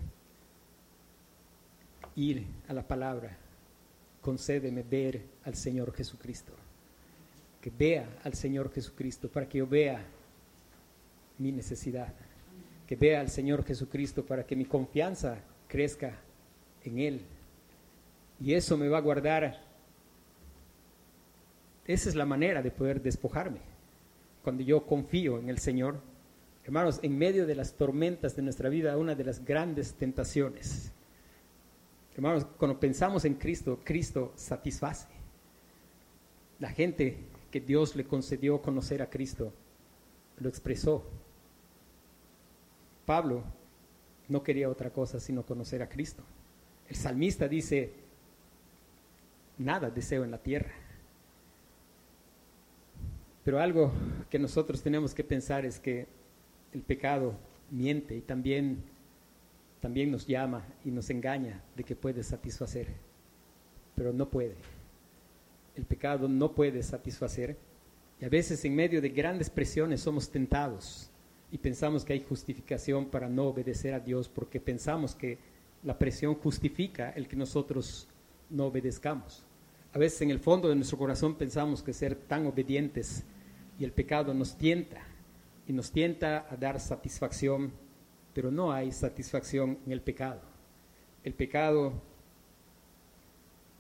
[2.15, 3.39] Ir a la palabra,
[4.23, 6.53] concédeme ver al Señor Jesucristo.
[7.61, 10.03] Que vea al Señor Jesucristo para que yo vea
[11.39, 12.15] mi necesidad.
[12.87, 16.19] Que vea al Señor Jesucristo para que mi confianza crezca
[16.85, 17.21] en Él.
[18.41, 19.61] Y eso me va a guardar.
[21.85, 23.61] Esa es la manera de poder despojarme.
[24.43, 26.01] Cuando yo confío en el Señor.
[26.65, 30.93] Hermanos, en medio de las tormentas de nuestra vida, una de las grandes tentaciones
[32.15, 35.07] Hermanos, cuando pensamos en Cristo, Cristo satisface.
[36.59, 37.17] La gente
[37.51, 39.53] que Dios le concedió conocer a Cristo
[40.39, 41.05] lo expresó.
[43.07, 43.43] Pablo
[44.29, 46.23] no quería otra cosa sino conocer a Cristo.
[46.89, 47.93] El salmista dice,
[49.59, 50.73] nada deseo en la tierra.
[53.45, 53.93] Pero algo
[54.31, 56.07] que nosotros tenemos que pensar es que
[56.73, 57.35] el pecado
[57.71, 58.85] miente y también
[59.83, 62.87] también nos llama y nos engaña de que puede satisfacer,
[63.97, 64.55] pero no puede.
[65.75, 67.57] El pecado no puede satisfacer
[68.21, 71.11] y a veces en medio de grandes presiones somos tentados
[71.51, 75.39] y pensamos que hay justificación para no obedecer a Dios porque pensamos que
[75.83, 78.07] la presión justifica el que nosotros
[78.51, 79.45] no obedezcamos.
[79.93, 83.25] A veces en el fondo de nuestro corazón pensamos que ser tan obedientes
[83.81, 85.03] y el pecado nos tienta
[85.67, 87.73] y nos tienta a dar satisfacción
[88.35, 90.41] pero no hay satisfacción en el pecado.
[91.25, 91.93] El pecado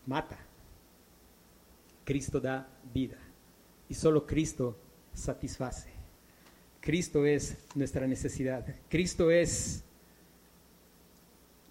[0.06, 0.38] mata.
[2.04, 3.16] Cristo da vida
[3.88, 4.76] y solo Cristo
[5.14, 5.90] satisface.
[6.80, 8.66] Cristo es nuestra necesidad.
[8.88, 9.84] Cristo es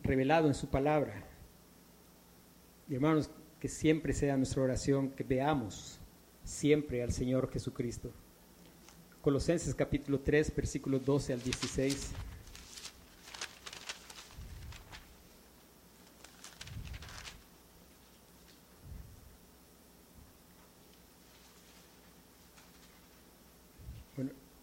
[0.04, 1.26] revelado en su palabra.
[2.88, 3.30] Y hermanos,
[3.60, 6.00] que siempre sea nuestra oración que veamos
[6.44, 8.12] siempre al Señor Jesucristo.
[9.22, 12.12] Colosenses capítulo 3, versículos 12 al 16.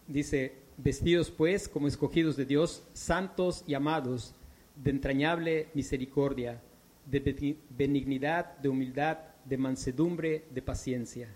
[0.09, 4.33] Dice, vestidos pues como escogidos de Dios, santos y amados,
[4.75, 6.63] de entrañable misericordia,
[7.05, 11.29] de benignidad, de humildad, de mansedumbre, de paciencia,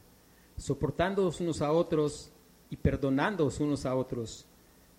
[0.58, 2.32] soportándoos unos a otros
[2.72, 4.48] y perdonándoos unos a otros.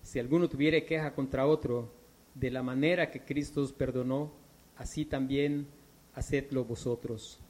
[0.01, 1.91] Si alguno tuviere queja contra otro,
[2.33, 4.31] de la manera que Cristo os perdonó,
[4.77, 5.67] así también
[6.13, 7.41] hacedlo vosotros.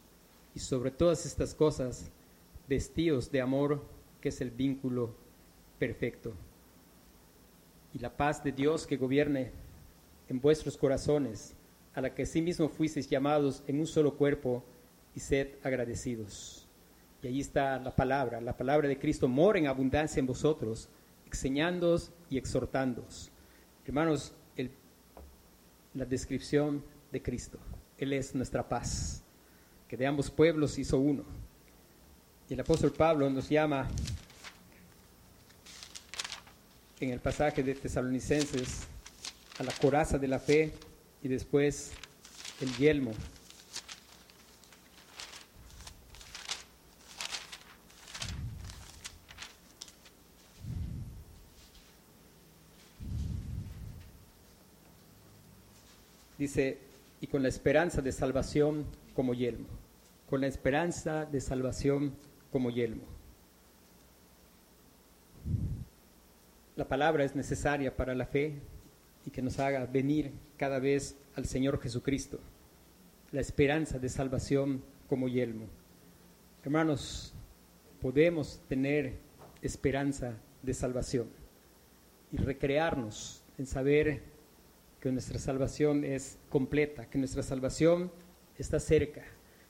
[0.56, 2.10] Y sobre todas estas cosas,
[2.68, 3.86] vestíos de amor,
[4.22, 5.24] que es el vínculo
[5.80, 6.34] perfecto.
[7.94, 9.52] Y la paz de Dios que gobierne
[10.28, 11.56] en vuestros corazones,
[11.94, 14.64] a la que mismo fuisteis llamados en un solo cuerpo,
[15.16, 16.68] y sed agradecidos.
[17.24, 20.90] Y ahí está la palabra, la palabra de Cristo mora en abundancia en vosotros,
[21.26, 23.32] enseñándoos y exhortándoos.
[23.86, 24.34] Hermanos,
[25.94, 27.58] la descripción de Cristo,
[27.98, 29.24] Él es nuestra paz,
[29.88, 31.24] que de ambos pueblos hizo uno.
[32.50, 33.88] Y el apóstol Pablo nos llama
[37.00, 38.88] en el pasaje de Tesalonicenses
[39.60, 40.72] a la coraza de la fe
[41.22, 41.92] y después
[42.62, 43.12] el yelmo.
[56.38, 56.78] Dice,
[57.22, 58.86] y con la esperanza de salvación
[59.16, 59.68] como yelmo,
[60.30, 62.14] con la esperanza de salvación
[62.52, 63.15] como yelmo.
[66.76, 68.56] La palabra es necesaria para la fe
[69.26, 72.40] y que nos haga venir cada vez al Señor Jesucristo,
[73.32, 75.68] la esperanza de salvación como yelmo.
[76.64, 77.34] Hermanos,
[78.02, 79.14] podemos tener
[79.62, 81.30] esperanza de salvación
[82.32, 84.22] y recrearnos en saber
[85.00, 88.12] que nuestra salvación es completa, que nuestra salvación
[88.58, 89.24] está cerca,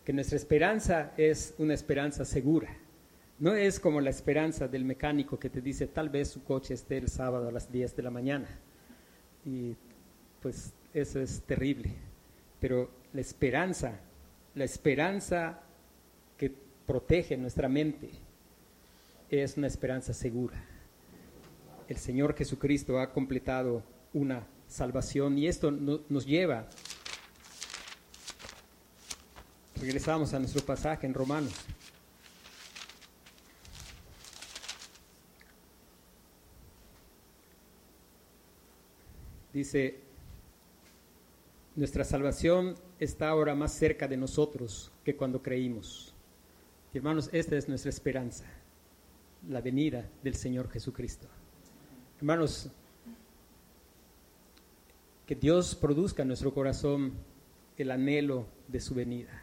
[0.03, 2.75] que nuestra esperanza es una esperanza segura.
[3.37, 6.97] No es como la esperanza del mecánico que te dice tal vez su coche esté
[6.97, 8.47] el sábado a las 10 de la mañana.
[9.45, 9.75] Y
[10.41, 11.91] pues eso es terrible.
[12.59, 13.99] Pero la esperanza,
[14.55, 15.59] la esperanza
[16.37, 16.53] que
[16.85, 18.09] protege nuestra mente
[19.29, 20.63] es una esperanza segura.
[21.89, 23.83] El Señor Jesucristo ha completado
[24.13, 26.67] una salvación y esto nos lleva
[29.79, 31.53] Regresamos a nuestro pasaje en Romanos.
[39.55, 39.95] Dice,
[41.75, 46.13] nuestra salvación está ahora más cerca de nosotros que cuando creímos.
[46.93, 48.45] hermanos, esta es nuestra esperanza,
[49.49, 51.27] la venida del Señor Jesucristo.
[52.19, 52.69] Hermanos,
[55.25, 57.13] que Dios produzca en nuestro corazón
[57.77, 59.41] el anhelo de su venida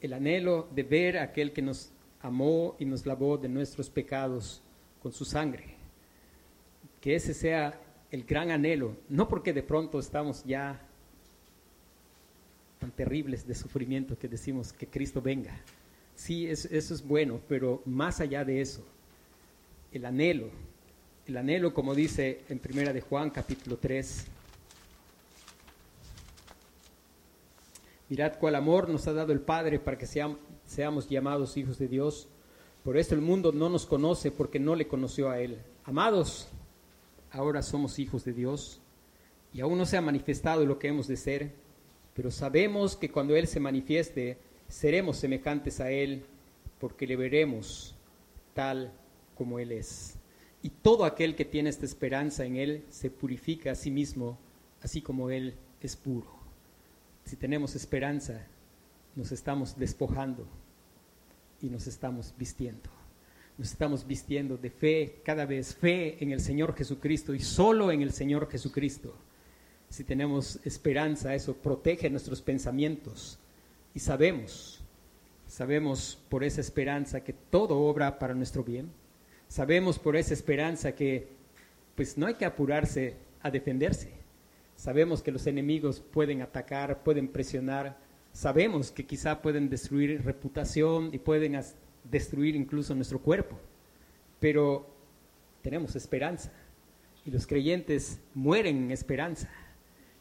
[0.00, 1.90] el anhelo de ver a aquel que nos
[2.20, 4.62] amó y nos lavó de nuestros pecados
[5.02, 5.76] con su sangre.
[7.00, 7.80] Que ese sea
[8.10, 10.80] el gran anhelo, no porque de pronto estamos ya
[12.78, 15.58] tan terribles de sufrimiento que decimos que Cristo venga.
[16.14, 18.84] Sí, eso, es bueno, pero más allá de eso,
[19.92, 20.50] el anhelo,
[21.26, 24.26] el anhelo como dice en Primera de Juan capítulo 3,
[28.08, 32.26] Mirad cuál amor nos ha dado el Padre para que seamos llamados hijos de Dios.
[32.82, 35.58] Por esto el mundo no nos conoce porque no le conoció a Él.
[35.84, 36.48] Amados,
[37.30, 38.80] ahora somos hijos de Dios
[39.52, 41.52] y aún no se ha manifestado lo que hemos de ser,
[42.14, 46.24] pero sabemos que cuando Él se manifieste, seremos semejantes a Él
[46.78, 47.94] porque le veremos
[48.54, 48.92] tal
[49.36, 50.14] como Él es.
[50.62, 54.38] Y todo aquel que tiene esta esperanza en Él se purifica a sí mismo,
[54.82, 56.38] así como Él es puro
[57.28, 58.40] si tenemos esperanza,
[59.14, 60.46] nos estamos despojando
[61.60, 62.97] y nos estamos vistiendo.
[63.58, 68.00] Nos estamos vistiendo de fe, cada vez fe en el Señor Jesucristo y solo en
[68.00, 69.14] el Señor Jesucristo.
[69.90, 73.38] Si tenemos esperanza, eso protege nuestros pensamientos
[73.94, 74.80] y sabemos,
[75.46, 78.90] sabemos por esa esperanza que todo obra para nuestro bien.
[79.48, 81.28] Sabemos por esa esperanza que
[81.96, 84.18] pues no hay que apurarse a defenderse
[84.78, 87.98] Sabemos que los enemigos pueden atacar, pueden presionar.
[88.32, 91.56] Sabemos que quizá pueden destruir reputación y pueden
[92.10, 93.58] destruir incluso nuestro cuerpo.
[94.40, 94.86] Pero
[95.62, 96.52] tenemos esperanza.
[97.24, 99.50] Y los creyentes mueren en esperanza.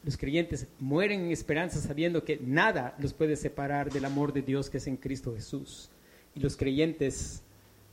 [0.04, 4.70] Los creyentes mueren en esperanza sabiendo que nada los puede separar del amor de Dios
[4.70, 5.90] que es en Cristo Jesús.
[6.36, 7.44] Y los creyentes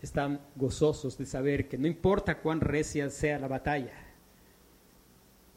[0.02, 3.92] están gozosos de saber que no importa cuán recia sea la batalla,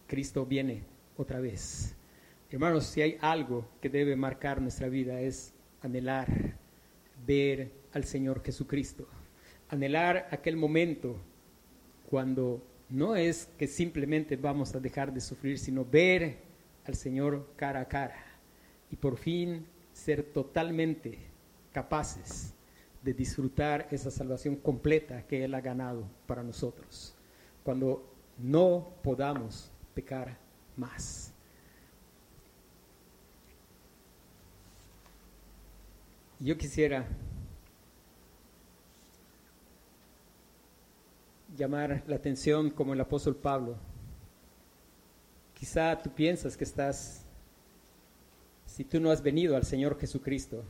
[0.08, 0.84] Cristo viene
[1.18, 1.94] otra vez.
[2.50, 6.56] Hermanos, si hay algo que debe marcar nuestra vida es anhelar
[7.26, 9.08] ver al Señor Jesucristo.
[9.70, 11.18] Anhelar aquel momento
[12.10, 16.38] cuando no es que simplemente vamos a dejar de sufrir, sino ver
[16.86, 18.24] al Señor cara a cara
[18.92, 21.18] y por fin ser totalmente
[21.74, 22.54] capaces
[23.02, 27.16] de disfrutar esa salvación completa que Él ha ganado para nosotros.
[27.64, 30.38] Cuando no podamos pecar
[30.76, 31.34] más.
[36.40, 37.08] Yo quisiera
[41.58, 43.76] llamar la atención como el apóstol Pablo.
[45.54, 47.26] Quizá tú piensas que estás,
[48.68, 50.64] si tú no has venido al Señor Jesucristo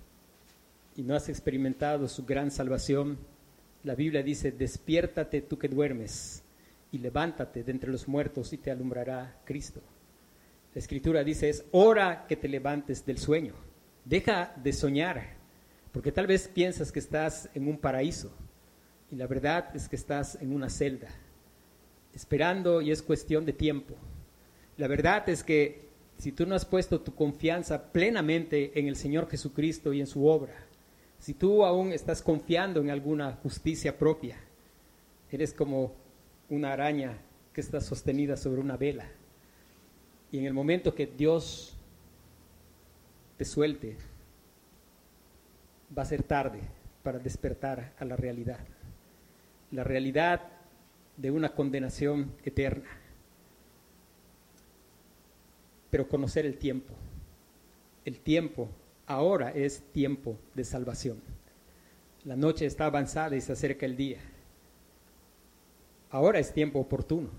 [0.96, 3.18] y no has experimentado su gran salvación,
[3.84, 6.42] la Biblia dice, despiértate tú que duermes
[6.92, 9.82] y levántate de entre los muertos y te alumbrará Cristo.
[10.74, 13.54] La escritura dice es hora que te levantes del sueño.
[14.06, 15.36] Deja de soñar,
[15.92, 18.32] porque tal vez piensas que estás en un paraíso
[19.12, 21.10] y la verdad es que estás en una celda,
[22.14, 23.96] esperando y es cuestión de tiempo.
[24.78, 25.88] La verdad es que
[26.18, 30.26] si tú no has puesto tu confianza plenamente en el Señor Jesucristo y en su
[30.28, 30.56] obra,
[31.20, 34.38] si tú aún estás confiando en alguna justicia propia,
[35.32, 35.94] eres como
[36.50, 37.18] una araña
[37.54, 39.10] que está sostenida sobre una vela.
[40.32, 41.76] Y en el momento que Dios
[43.38, 43.98] te suelte,
[45.98, 46.60] va a ser tarde
[47.04, 48.60] para despertar a la realidad.
[49.72, 50.42] La realidad
[51.18, 52.90] de una condenación eterna.
[55.90, 56.94] Pero conocer el tiempo.
[58.06, 58.70] El tiempo
[59.06, 61.22] ahora es tiempo de salvación.
[62.24, 64.20] La noche está avanzada y se acerca el día.
[66.10, 67.30] Ahora es tiempo oportuno.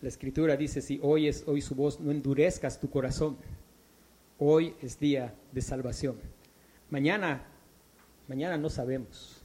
[0.00, 3.36] La escritura dice, si oyes hoy su voz, no endurezcas tu corazón.
[4.38, 6.16] Hoy es día de salvación.
[6.90, 7.44] Mañana,
[8.28, 9.37] mañana no sabemos.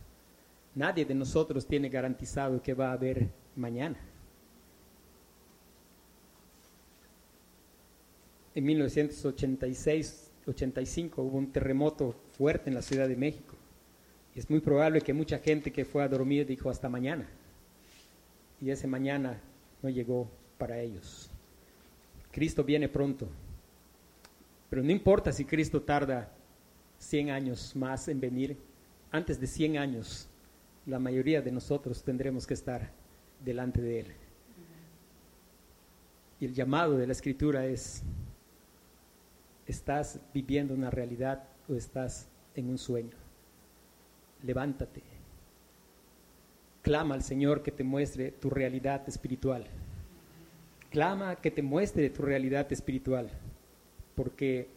[0.76, 3.98] Nadie de nosotros tiene garantizado que va a haber mañana.
[8.56, 13.56] En 1986-85 hubo un terremoto fuerte en la Ciudad de México.
[14.36, 17.28] Y es muy probable que mucha gente que fue a dormir dijo hasta mañana.
[18.62, 19.40] Y ese mañana
[19.82, 21.30] no llegó para ellos.
[22.32, 23.28] Cristo viene pronto.
[24.70, 26.32] Pero no importa si Cristo tarda
[26.98, 28.58] 100 años más en venir,
[29.12, 30.28] antes de 100 años
[30.86, 32.92] la mayoría de nosotros tendremos que estar
[33.44, 34.08] delante de Él.
[36.40, 38.04] Y el llamado de la escritura es,
[39.66, 43.16] ¿estás viviendo una realidad o estás en un sueño?
[44.44, 45.02] Levántate.
[46.82, 49.66] Clama al Señor que te muestre tu realidad espiritual.
[50.90, 53.30] Clama que te muestre tu realidad espiritual,
[54.16, 54.68] porque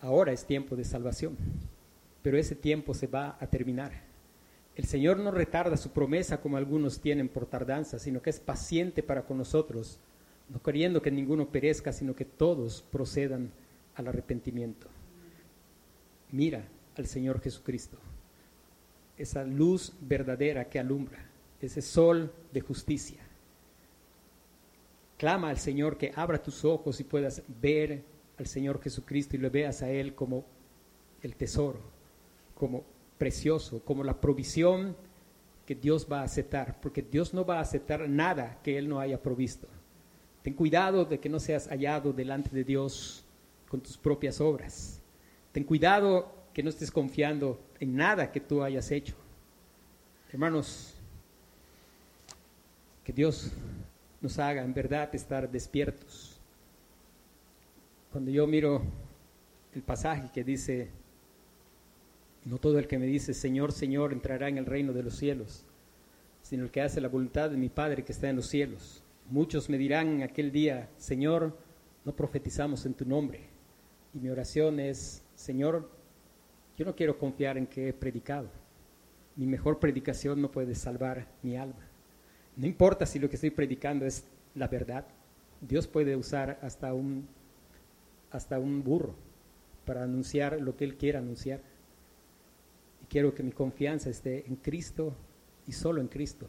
[0.00, 1.36] ahora es tiempo de salvación,
[2.22, 4.11] pero ese tiempo se va a terminar.
[4.74, 9.02] El Señor no retarda su promesa como algunos tienen por tardanza, sino que es paciente
[9.02, 9.98] para con nosotros,
[10.48, 13.50] no queriendo que ninguno perezca, sino que todos procedan
[13.94, 14.88] al arrepentimiento.
[16.30, 16.66] Mira
[16.96, 17.98] al Señor Jesucristo,
[19.18, 21.18] esa luz verdadera que alumbra,
[21.60, 23.20] ese sol de justicia.
[25.18, 28.02] Clama al Señor que abra tus ojos y puedas ver
[28.38, 30.44] al Señor Jesucristo y lo veas a Él como
[31.22, 31.78] el tesoro,
[32.54, 32.84] como
[33.22, 34.96] precioso, como la provisión
[35.64, 38.98] que Dios va a aceptar, porque Dios no va a aceptar nada que Él no
[38.98, 39.68] haya provisto.
[40.42, 43.24] Ten cuidado de que no seas hallado delante de Dios
[43.68, 45.00] con tus propias obras.
[45.52, 49.14] Ten cuidado que no estés confiando en nada que tú hayas hecho.
[50.32, 50.92] Hermanos,
[53.04, 53.52] que Dios
[54.20, 56.40] nos haga en verdad estar despiertos.
[58.10, 58.82] Cuando yo miro
[59.76, 60.90] el pasaje que dice,
[62.44, 65.64] no todo el que me dice, Señor, Señor, entrará en el reino de los cielos,
[66.42, 69.02] sino el que hace la voluntad de mi Padre que está en los cielos.
[69.30, 71.56] Muchos me dirán en aquel día, Señor,
[72.04, 73.40] no profetizamos en tu nombre.
[74.12, 75.88] Y mi oración es, Señor,
[76.76, 78.48] yo no quiero confiar en que he predicado.
[79.36, 81.88] Mi mejor predicación no puede salvar mi alma.
[82.56, 84.24] No importa si lo que estoy predicando es
[84.54, 85.06] la verdad.
[85.60, 87.26] Dios puede usar hasta un,
[88.30, 89.14] hasta un burro
[89.86, 91.60] para anunciar lo que Él quiera anunciar
[93.12, 95.12] quiero que mi confianza esté en Cristo
[95.66, 96.46] y solo en Cristo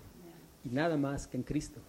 [0.63, 1.81] y nada más que en Cristo.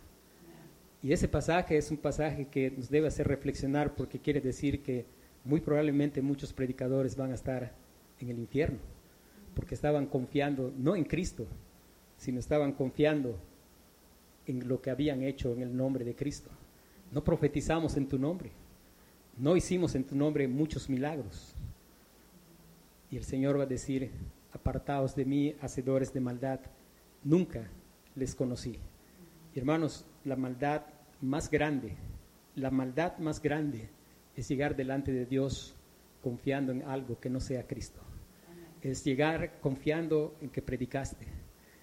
[1.00, 5.04] Y ese pasaje es un pasaje que nos debe hacer reflexionar porque quiere decir que
[5.44, 7.72] muy probablemente muchos predicadores van a estar
[8.18, 8.78] en el infierno
[9.54, 11.46] porque estaban confiando no en Cristo,
[12.16, 13.38] sino estaban confiando
[14.44, 16.50] en lo que habían hecho en el nombre de Cristo.
[17.12, 18.50] No profetizamos en tu nombre,
[19.38, 21.54] no hicimos en tu nombre muchos milagros.
[23.08, 24.10] Y el Señor va a decir,
[24.54, 26.60] apartados de mí, hacedores de maldad,
[27.22, 27.68] nunca
[28.14, 28.78] les conocí.
[29.54, 30.82] Hermanos, la maldad
[31.20, 31.96] más grande,
[32.54, 33.90] la maldad más grande
[34.36, 35.74] es llegar delante de Dios
[36.22, 38.00] confiando en algo que no sea Cristo.
[38.80, 41.26] Es llegar confiando en que predicaste.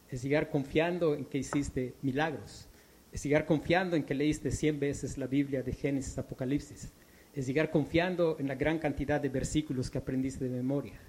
[0.09, 2.67] Es llegar confiando en que hiciste milagros.
[3.11, 6.91] Es llegar confiando en que leíste cien veces la Biblia de Génesis, Apocalipsis.
[7.33, 10.99] Es llegar confiando en la gran cantidad de versículos que aprendiste de memoria.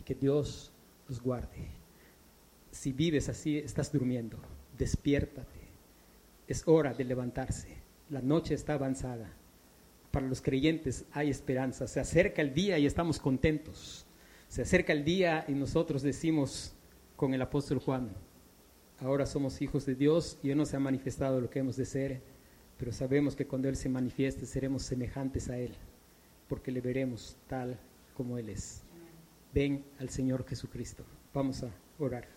[0.00, 0.72] Y que Dios
[1.08, 1.68] los guarde.
[2.70, 4.38] Si vives así, estás durmiendo,
[4.76, 5.60] despiértate.
[6.46, 7.68] Es hora de levantarse.
[8.10, 9.32] La noche está avanzada.
[10.10, 11.86] Para los creyentes hay esperanza.
[11.86, 14.06] Se acerca el día y estamos contentos.
[14.48, 16.72] Se acerca el día y nosotros decimos
[17.16, 18.10] con el apóstol Juan,
[19.00, 22.20] ahora somos hijos de Dios y Él nos ha manifestado lo que hemos de ser,
[22.78, 25.72] pero sabemos que cuando Él se manifieste seremos semejantes a Él,
[26.48, 27.78] porque le veremos tal
[28.14, 28.85] como Él es
[29.52, 31.04] ven al Señor Jesucristo.
[31.32, 32.35] Vamos a orar.